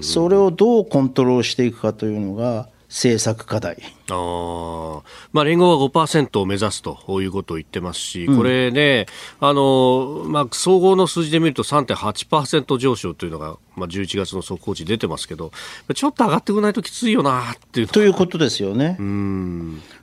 [0.00, 3.82] それをどうコントロールしていくかというのが、政策課題。
[4.08, 9.06] あまあ、連合は5%を目指すということを言ってますし、これね、
[9.40, 15.50] うん、あの、まあ、総合の数字で見ると3.8%上昇というのが、まあ、11月の速報値出てますけど、
[15.92, 17.88] ちょっと上がってこないときついよなっていう。
[17.88, 18.96] ということですよね。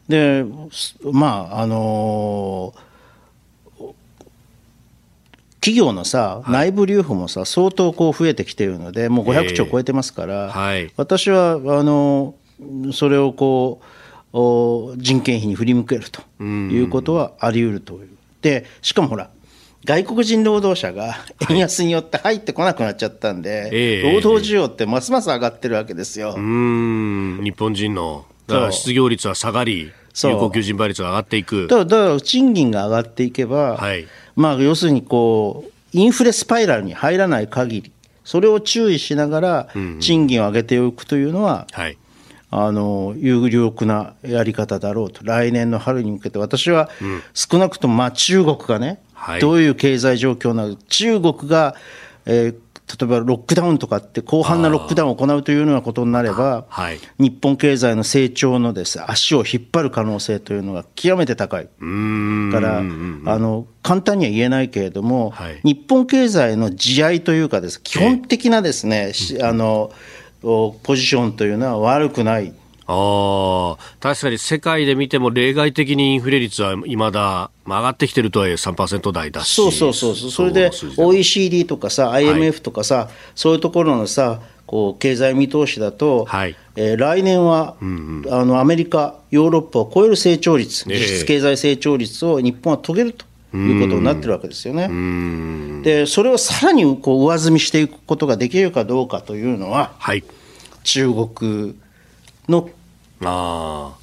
[0.09, 0.43] で、
[1.13, 2.91] まあ、あのー
[5.61, 12.33] 企業のさ、内部留保もさ、相当こう増えてきているので、もう500兆超えてますから、えーはい、私はあの
[12.93, 13.81] それをこ
[14.33, 18.09] う人件費に振り向けるということはあり得るという。
[18.41, 19.29] でしかもほら
[19.83, 21.17] 外国人労働者が
[21.49, 23.67] 円安によって入ってこなくなっちゃったんで、は
[24.09, 26.35] い、労働需要ってますます上がってるわけですよ。
[26.35, 28.25] 日本人の
[28.71, 29.91] 失業率は下がり、
[30.23, 31.67] 有効求人倍率が上がっていく。
[31.67, 34.05] だから賃金が上がっていけば、はい、
[34.35, 37.91] まあ、要するにこうインフレスパイラルに入らない限り、
[38.23, 39.67] それを注意しながら
[39.99, 41.97] 賃金を上げておくというのは、うんうんはい
[42.53, 46.89] あの有力なやり方だろうと、来年の春に向けて、私は
[47.33, 49.01] 少なくともまあ中国がね、
[49.33, 51.75] うん、どういう経済状況なのか、中国が、
[52.25, 52.55] えー、
[52.99, 61.67] 例えばロックダウンとかって広範なロックダウンを行うというようなことになれば、はい、日本経済の成長のです、足を引っ張る可能性というのが極めて高い。
[61.67, 69.93] からあの簡単には言えないけれども、はい、日本経済の地合いというかです、基本的なですね、あの
[70.41, 72.53] ポジションというのは悪くない。
[72.87, 79.53] あ確かに世界で見ても例外的にインフレ率はいまだ、まあ、上がってきてるとはいえ3%台だし。
[79.55, 86.55] そうそうそうそれで OECD とかさ IMF とかさ、はい、そういうところのさこう経済見通しだと、はい。
[86.77, 93.25] えー、来年は、うんうん、あのアメリカ、ヨーロッパを超える成長率、実質経済成長率を日本は遂げると。
[93.53, 95.81] いうことになってるわけですよね。
[95.83, 100.23] で、それをさらにこう上積みしていくことができるかどうかというのは、はい、
[100.83, 101.75] 中国
[102.47, 102.69] の
[103.23, 103.95] あ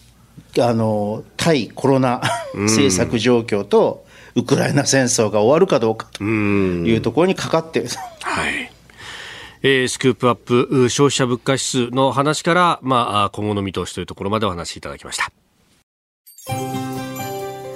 [0.61, 2.23] あの対コロナ
[2.55, 7.89] 政策状況と、ウクライナ戦争が終わるかどうかというところにかかっている。
[8.23, 8.71] はい
[9.63, 15.33] えー、スクープアップ消費者物価指数の話から、まあ、今後の見通しというところまでお話しいただきました。